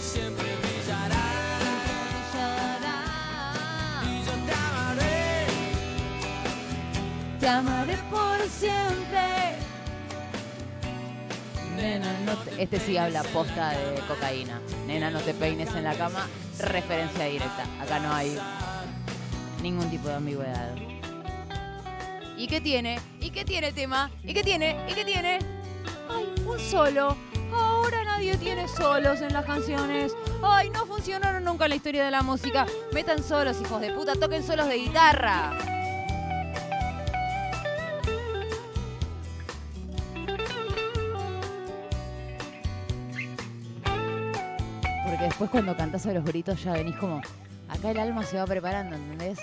siempre 0.00 0.44
brillará 0.62 1.26
y 4.04 4.24
yo 4.24 4.32
te 4.46 4.52
amaré. 4.52 5.46
Te 7.40 7.48
amaré 7.48 7.96
por 8.10 8.48
siempre. 8.48 9.13
Este 12.58 12.80
sí 12.80 12.96
habla 12.96 13.22
posta 13.24 13.70
de 13.70 14.00
cocaína. 14.08 14.60
Nena, 14.86 15.10
no 15.10 15.20
te 15.20 15.34
peines 15.34 15.74
en 15.74 15.84
la 15.84 15.94
cama. 15.94 16.26
Referencia 16.58 17.24
directa. 17.26 17.64
Acá 17.80 17.98
no 18.00 18.12
hay 18.12 18.38
ningún 19.62 19.90
tipo 19.90 20.08
de 20.08 20.14
ambigüedad. 20.14 20.74
¿Y 22.36 22.46
qué 22.46 22.60
tiene? 22.60 22.98
¿Y 23.20 23.30
qué 23.30 23.44
tiene 23.44 23.68
el 23.68 23.74
tema? 23.74 24.10
¿Y 24.22 24.34
qué 24.34 24.42
tiene? 24.42 24.76
¿Y 24.88 24.94
qué 24.94 25.04
tiene? 25.04 25.38
¡Ay, 26.08 26.26
un 26.46 26.58
solo! 26.58 27.16
Ahora 27.52 28.02
nadie 28.04 28.36
tiene 28.36 28.66
solos 28.66 29.20
en 29.20 29.32
las 29.32 29.44
canciones. 29.44 30.12
¡Ay, 30.42 30.70
no 30.70 30.84
funcionaron 30.86 31.44
nunca 31.44 31.66
en 31.66 31.70
la 31.70 31.76
historia 31.76 32.04
de 32.04 32.10
la 32.10 32.22
música! 32.22 32.66
Metan 32.92 33.22
solos, 33.22 33.60
hijos 33.60 33.80
de 33.80 33.92
puta, 33.92 34.14
toquen 34.14 34.42
solos 34.42 34.68
de 34.68 34.76
guitarra. 34.76 35.52
Después 45.24 45.48
cuando 45.48 45.74
cantás 45.74 46.04
a 46.04 46.12
los 46.12 46.22
gritos 46.22 46.62
ya 46.62 46.74
venís 46.74 46.96
como... 46.96 47.22
Acá 47.70 47.92
el 47.92 47.98
alma 47.98 48.22
se 48.24 48.36
va 48.36 48.44
preparando, 48.44 48.94
¿entendés? 48.94 49.38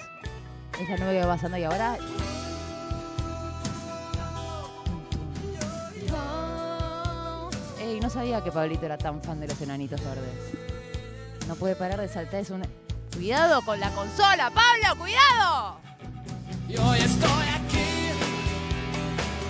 Es 0.79 0.87
la 0.87 0.95
nube 0.95 1.13
que 1.13 1.25
va 1.25 1.33
pasando 1.33 1.57
y 1.57 1.63
ahora... 1.63 1.97
Ey, 7.79 7.99
no 7.99 8.11
sabía 8.11 8.43
que 8.43 8.51
Pablito 8.51 8.85
era 8.85 8.95
tan 8.95 9.23
fan 9.23 9.39
de 9.39 9.47
los 9.47 9.59
enanitos 9.59 9.99
verdes. 10.03 10.53
No 11.47 11.55
puede 11.55 11.75
parar 11.75 11.99
de 11.99 12.07
saltar, 12.07 12.41
es 12.41 12.51
un... 12.51 12.61
¡Cuidado 13.15 13.63
con 13.63 13.79
la 13.79 13.89
consola, 13.89 14.51
Pablo! 14.51 14.99
¡Cuidado! 14.99 15.77
Y 16.69 16.77
hoy 16.77 16.99
estoy 16.99 17.47
aquí. 17.55 18.11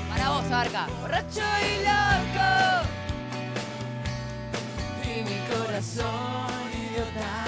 Para 0.10 0.30
vos, 0.30 0.50
Arca. 0.50 0.88
Borracho 1.02 1.42
y 1.42 1.84
loco. 1.84 2.91
Corazón 5.82 6.06
idiota. 6.92 7.46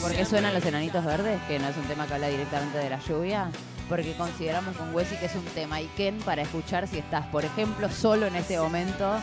¿Por 0.00 0.12
qué 0.12 0.24
suenan 0.24 0.54
los 0.54 0.64
enanitos 0.64 1.04
verdes? 1.04 1.38
Que 1.46 1.58
no 1.58 1.68
es 1.68 1.76
un 1.76 1.84
tema 1.84 2.06
que 2.06 2.14
habla 2.14 2.28
directamente 2.28 2.78
de 2.78 2.88
la 2.88 2.98
lluvia. 2.98 3.50
Porque 3.90 4.14
consideramos 4.14 4.74
con 4.74 4.94
Wesy 4.94 5.16
que 5.16 5.26
es 5.26 5.34
un 5.34 5.44
tema 5.44 5.76
Iken 5.76 6.18
para 6.20 6.40
escuchar 6.40 6.88
si 6.88 6.96
estás, 6.96 7.26
por 7.26 7.44
ejemplo, 7.44 7.90
solo 7.90 8.26
en 8.26 8.36
este 8.36 8.58
momento, 8.58 9.16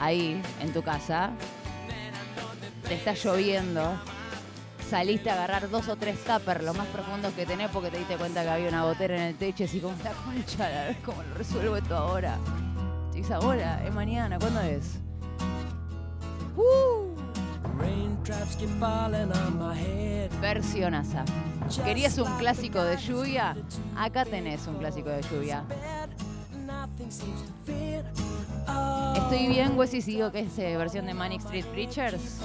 ahí, 0.00 0.42
en 0.60 0.72
tu 0.72 0.82
casa. 0.82 1.30
Te 2.88 2.94
está 2.94 3.14
lloviendo. 3.14 3.94
Saliste 4.90 5.30
a 5.30 5.34
agarrar 5.34 5.70
dos 5.70 5.86
o 5.86 5.94
tres 5.94 6.18
tuppers, 6.24 6.64
los 6.64 6.76
más 6.76 6.88
profundos 6.88 7.32
que 7.34 7.46
tenés, 7.46 7.70
porque 7.70 7.92
te 7.92 7.98
diste 7.98 8.16
cuenta 8.16 8.42
que 8.42 8.50
había 8.50 8.68
una 8.68 8.82
botera 8.82 9.14
en 9.14 9.22
el 9.22 9.36
techo. 9.36 9.62
Así 9.62 9.78
como 9.78 9.94
la 10.02 10.10
concha, 10.10 10.66
a 10.66 10.86
ver 10.86 10.96
cómo 11.04 11.22
lo 11.22 11.34
resuelvo 11.34 11.76
esto 11.76 11.96
ahora. 11.96 12.38
Es 13.14 13.30
ahora, 13.30 13.84
es 13.86 13.94
mañana, 13.94 14.36
¿cuándo 14.40 14.60
es? 14.62 14.98
¡Uh! 16.56 17.03
Versionaza. 20.40 21.24
¿Querías 21.84 22.18
un 22.18 22.36
clásico 22.38 22.82
de 22.82 22.96
lluvia? 22.96 23.56
Acá 23.96 24.24
tenés 24.24 24.66
un 24.66 24.76
clásico 24.76 25.08
de 25.08 25.22
lluvia. 25.22 25.64
Estoy 29.14 29.46
bien, 29.48 29.76
Wesley, 29.76 30.02
si 30.02 30.12
digo 30.12 30.30
que 30.30 30.40
es 30.40 30.58
eh, 30.58 30.76
versión 30.76 31.06
de 31.06 31.14
Manic 31.14 31.40
Street 31.40 31.64
Preachers. 31.66 32.40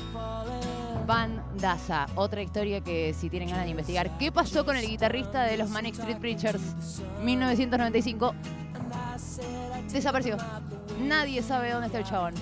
Van 1.05 1.41
Daza, 1.57 2.05
otra 2.15 2.41
historia 2.41 2.82
que 2.82 3.13
si 3.13 3.30
tienen 3.30 3.49
ganas 3.49 3.65
de 3.65 3.71
investigar. 3.71 4.17
¿Qué 4.17 4.32
pasó 4.32 4.63
con 4.63 4.75
el 4.75 4.88
guitarrista 4.88 5.43
de 5.43 5.57
los 5.57 5.69
Manic 5.69 5.95
Street 5.95 6.17
Preachers? 6.17 6.61
1995. 7.23 8.34
Desapareció. 9.91 10.38
Nadie 11.01 11.41
sabe 11.41 11.71
dónde 11.71 11.88
está 11.88 11.99
el 11.99 12.05
chabón. 12.05 12.34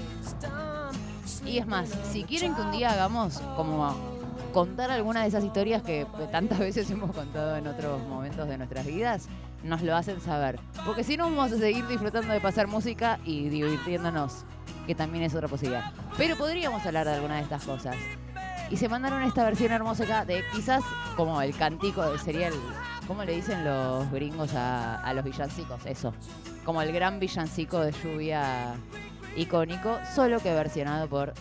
Y 1.47 1.59
es 1.59 1.67
más, 1.67 1.89
si 2.11 2.23
quieren 2.23 2.53
que 2.55 2.61
un 2.61 2.71
día 2.71 2.91
hagamos 2.91 3.39
como 3.55 3.95
contar 4.53 4.91
alguna 4.91 5.21
de 5.21 5.29
esas 5.29 5.43
historias 5.45 5.81
que 5.81 6.05
tantas 6.31 6.59
veces 6.59 6.89
hemos 6.91 7.15
contado 7.15 7.55
en 7.55 7.67
otros 7.67 8.01
momentos 8.07 8.49
de 8.49 8.57
nuestras 8.57 8.85
vidas, 8.85 9.27
nos 9.63 9.81
lo 9.81 9.95
hacen 9.95 10.19
saber. 10.19 10.59
Porque 10.85 11.03
si 11.03 11.15
no, 11.15 11.25
vamos 11.25 11.53
a 11.53 11.57
seguir 11.57 11.87
disfrutando 11.87 12.33
de 12.33 12.41
pasar 12.41 12.67
música 12.67 13.19
y 13.23 13.47
divirtiéndonos, 13.47 14.43
que 14.85 14.93
también 14.93 15.23
es 15.23 15.35
otra 15.35 15.47
posibilidad. 15.47 15.91
Pero 16.17 16.35
podríamos 16.35 16.85
hablar 16.85 17.07
de 17.07 17.13
alguna 17.13 17.37
de 17.37 17.43
estas 17.43 17.63
cosas. 17.63 17.95
Y 18.69 18.75
se 18.75 18.89
mandaron 18.89 19.23
esta 19.23 19.45
versión 19.45 19.71
hermosa 19.71 20.25
de 20.25 20.43
quizás 20.53 20.83
como 21.15 21.41
el 21.41 21.55
cantico, 21.55 22.17
sería 22.17 22.49
el. 22.49 22.55
¿Cómo 23.07 23.23
le 23.23 23.33
dicen 23.33 23.63
los 23.63 24.11
gringos 24.11 24.53
a 24.53 25.13
los 25.15 25.23
villancicos? 25.23 25.85
Eso. 25.85 26.13
Como 26.65 26.81
el 26.81 26.91
gran 26.91 27.21
villancico 27.21 27.79
de 27.79 27.93
lluvia 27.93 28.75
icónico, 29.37 29.97
solo 30.13 30.39
que 30.39 30.53
versionado 30.53 31.07
por 31.07 31.33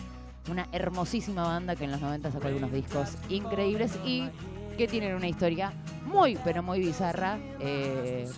una 0.49 0.67
hermosísima 0.71 1.43
banda 1.43 1.75
que 1.75 1.83
en 1.83 1.91
los 1.91 2.01
90 2.01 2.31
sacó 2.31 2.47
algunos 2.47 2.71
discos 2.71 3.15
increíbles 3.29 3.97
y 4.05 4.29
que 4.77 4.87
tienen 4.87 5.15
una 5.15 5.27
historia 5.27 5.73
muy, 6.05 6.37
pero 6.43 6.63
muy 6.63 6.79
bizarra, 6.79 7.37
eh, 7.59 8.29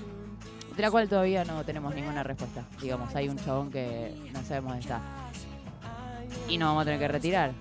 de 0.76 0.82
la 0.82 0.90
cual 0.90 1.10
todavía 1.10 1.44
no 1.44 1.64
tenemos 1.64 1.94
ninguna 1.94 2.24
respuesta. 2.24 2.64
Digamos, 2.82 3.14
hay 3.16 3.28
un 3.28 3.38
chabón 3.38 3.70
que 3.70 4.14
no 4.34 4.42
sabemos 4.44 4.72
dónde 4.72 4.82
está. 4.82 5.02
Y 6.48 6.58
nos 6.58 6.70
vamos 6.70 6.82
a 6.84 6.86
tener 6.86 7.00
que 7.00 7.08
retirar, 7.08 7.52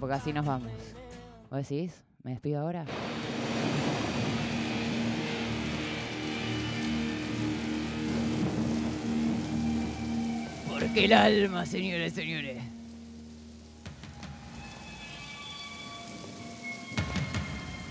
porque 0.00 0.14
así 0.14 0.32
nos 0.32 0.46
vamos. 0.46 0.72
¿Vos 1.50 1.68
decís? 1.68 2.02
¿Me 2.22 2.32
despido 2.32 2.62
ahora? 2.62 2.86
Porque 10.74 11.04
el 11.04 11.12
alma, 11.12 11.64
señores, 11.64 12.14
señores. 12.14 12.60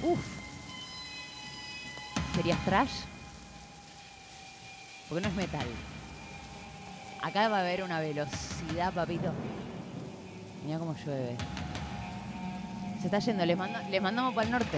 Uf. 0.02 0.20
¿Serías 2.36 2.66
trash? 2.66 2.92
Porque 5.08 5.22
no 5.22 5.30
es 5.30 5.34
metal. 5.36 5.66
Acá 7.22 7.48
va 7.48 7.60
a 7.60 7.62
haber 7.62 7.84
una 7.84 8.02
velocidad, 8.02 8.92
papito. 8.94 9.32
Mira 10.66 10.78
cómo 10.78 10.94
llueve. 11.06 11.38
Se 13.00 13.06
está 13.06 13.20
yendo, 13.20 13.46
les 13.46 14.02
mandamos 14.02 14.36
para 14.36 14.46
el 14.46 14.52
norte. 14.52 14.78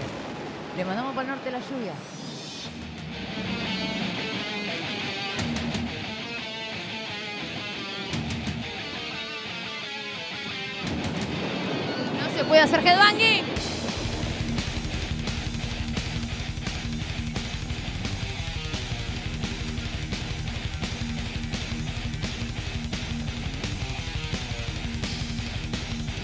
Les 0.76 0.86
mandamos 0.86 1.12
para 1.12 1.28
el 1.28 1.34
norte 1.34 1.50
la 1.50 1.58
lluvia. 1.58 1.92
Puede 12.46 12.60
hacer 12.60 12.80
headbanging. 12.86 13.44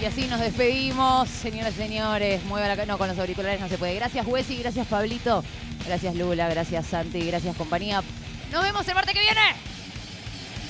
Y 0.01 0.05
así 0.05 0.27
nos 0.27 0.41
despedimos, 0.41 1.29
señoras 1.29 1.73
y 1.75 1.77
señores. 1.77 2.43
Mueva 2.43 2.75
la 2.75 2.85
No, 2.85 2.97
con 2.97 3.07
los 3.07 3.17
auriculares 3.17 3.61
no 3.61 3.69
se 3.69 3.77
puede. 3.77 3.95
Gracias, 3.95 4.27
Wesi. 4.27 4.57
Gracias, 4.57 4.85
Pablito. 4.87 5.45
Gracias, 5.85 6.15
Lula. 6.15 6.49
Gracias, 6.49 6.87
Santi. 6.87 7.21
Gracias, 7.21 7.55
compañía. 7.55 8.03
Nos 8.51 8.63
vemos 8.63 8.85
el 8.85 8.95
martes 8.95 9.13
que 9.13 9.21
viene. 9.21 9.41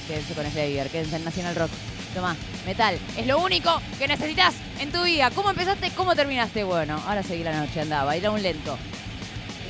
Quédense 0.07 0.33
con 0.35 0.45
Slayer. 0.45 0.87
Quédense 0.89 1.15
en 1.15 1.23
Nacional 1.23 1.55
Rock. 1.55 1.71
Toma, 2.13 2.35
metal. 2.65 2.97
Es 3.17 3.27
lo 3.27 3.39
único 3.39 3.81
que 3.97 4.07
necesitas 4.07 4.55
en 4.79 4.91
tu 4.91 5.03
vida. 5.03 5.31
¿Cómo 5.31 5.49
empezaste? 5.49 5.91
¿Cómo 5.91 6.15
terminaste? 6.15 6.63
Bueno, 6.63 7.01
ahora 7.07 7.23
seguí 7.23 7.43
la 7.43 7.57
noche. 7.57 7.81
Anda, 7.81 8.03
baila 8.03 8.31
un 8.31 8.41
lento. 8.41 8.77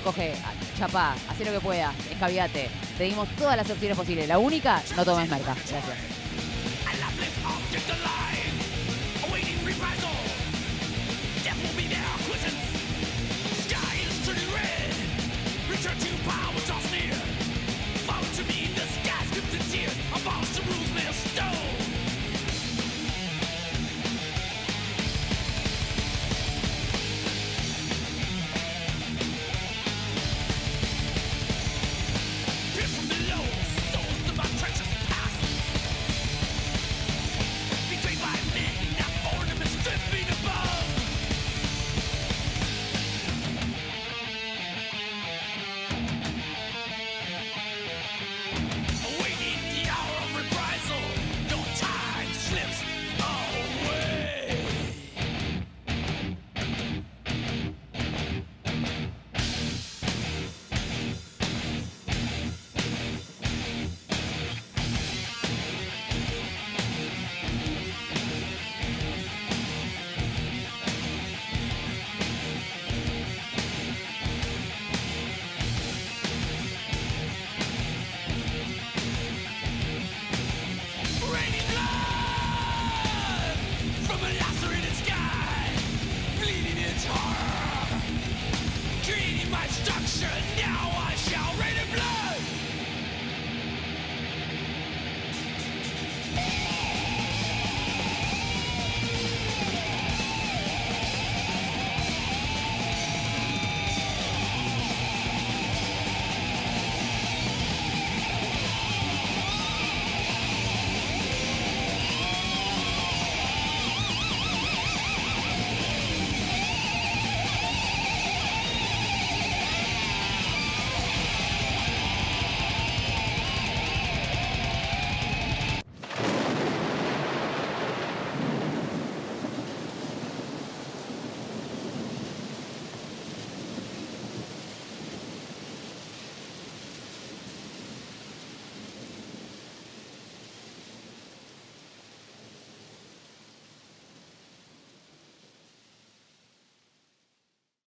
Coge, 0.04 0.34
chapá, 0.78 1.16
haz 1.30 1.40
lo 1.40 1.52
que 1.52 1.60
puedas. 1.60 1.94
Escabiate. 2.12 2.70
Te 2.98 3.04
dimos 3.06 3.28
todas 3.38 3.58
las 3.58 3.70
opciones 3.70 3.98
posibles. 3.98 4.28
La 4.28 4.38
única, 4.38 4.82
no 4.96 5.06
tomes 5.06 5.30
merca. 5.30 5.56
Gracias. 5.70 6.13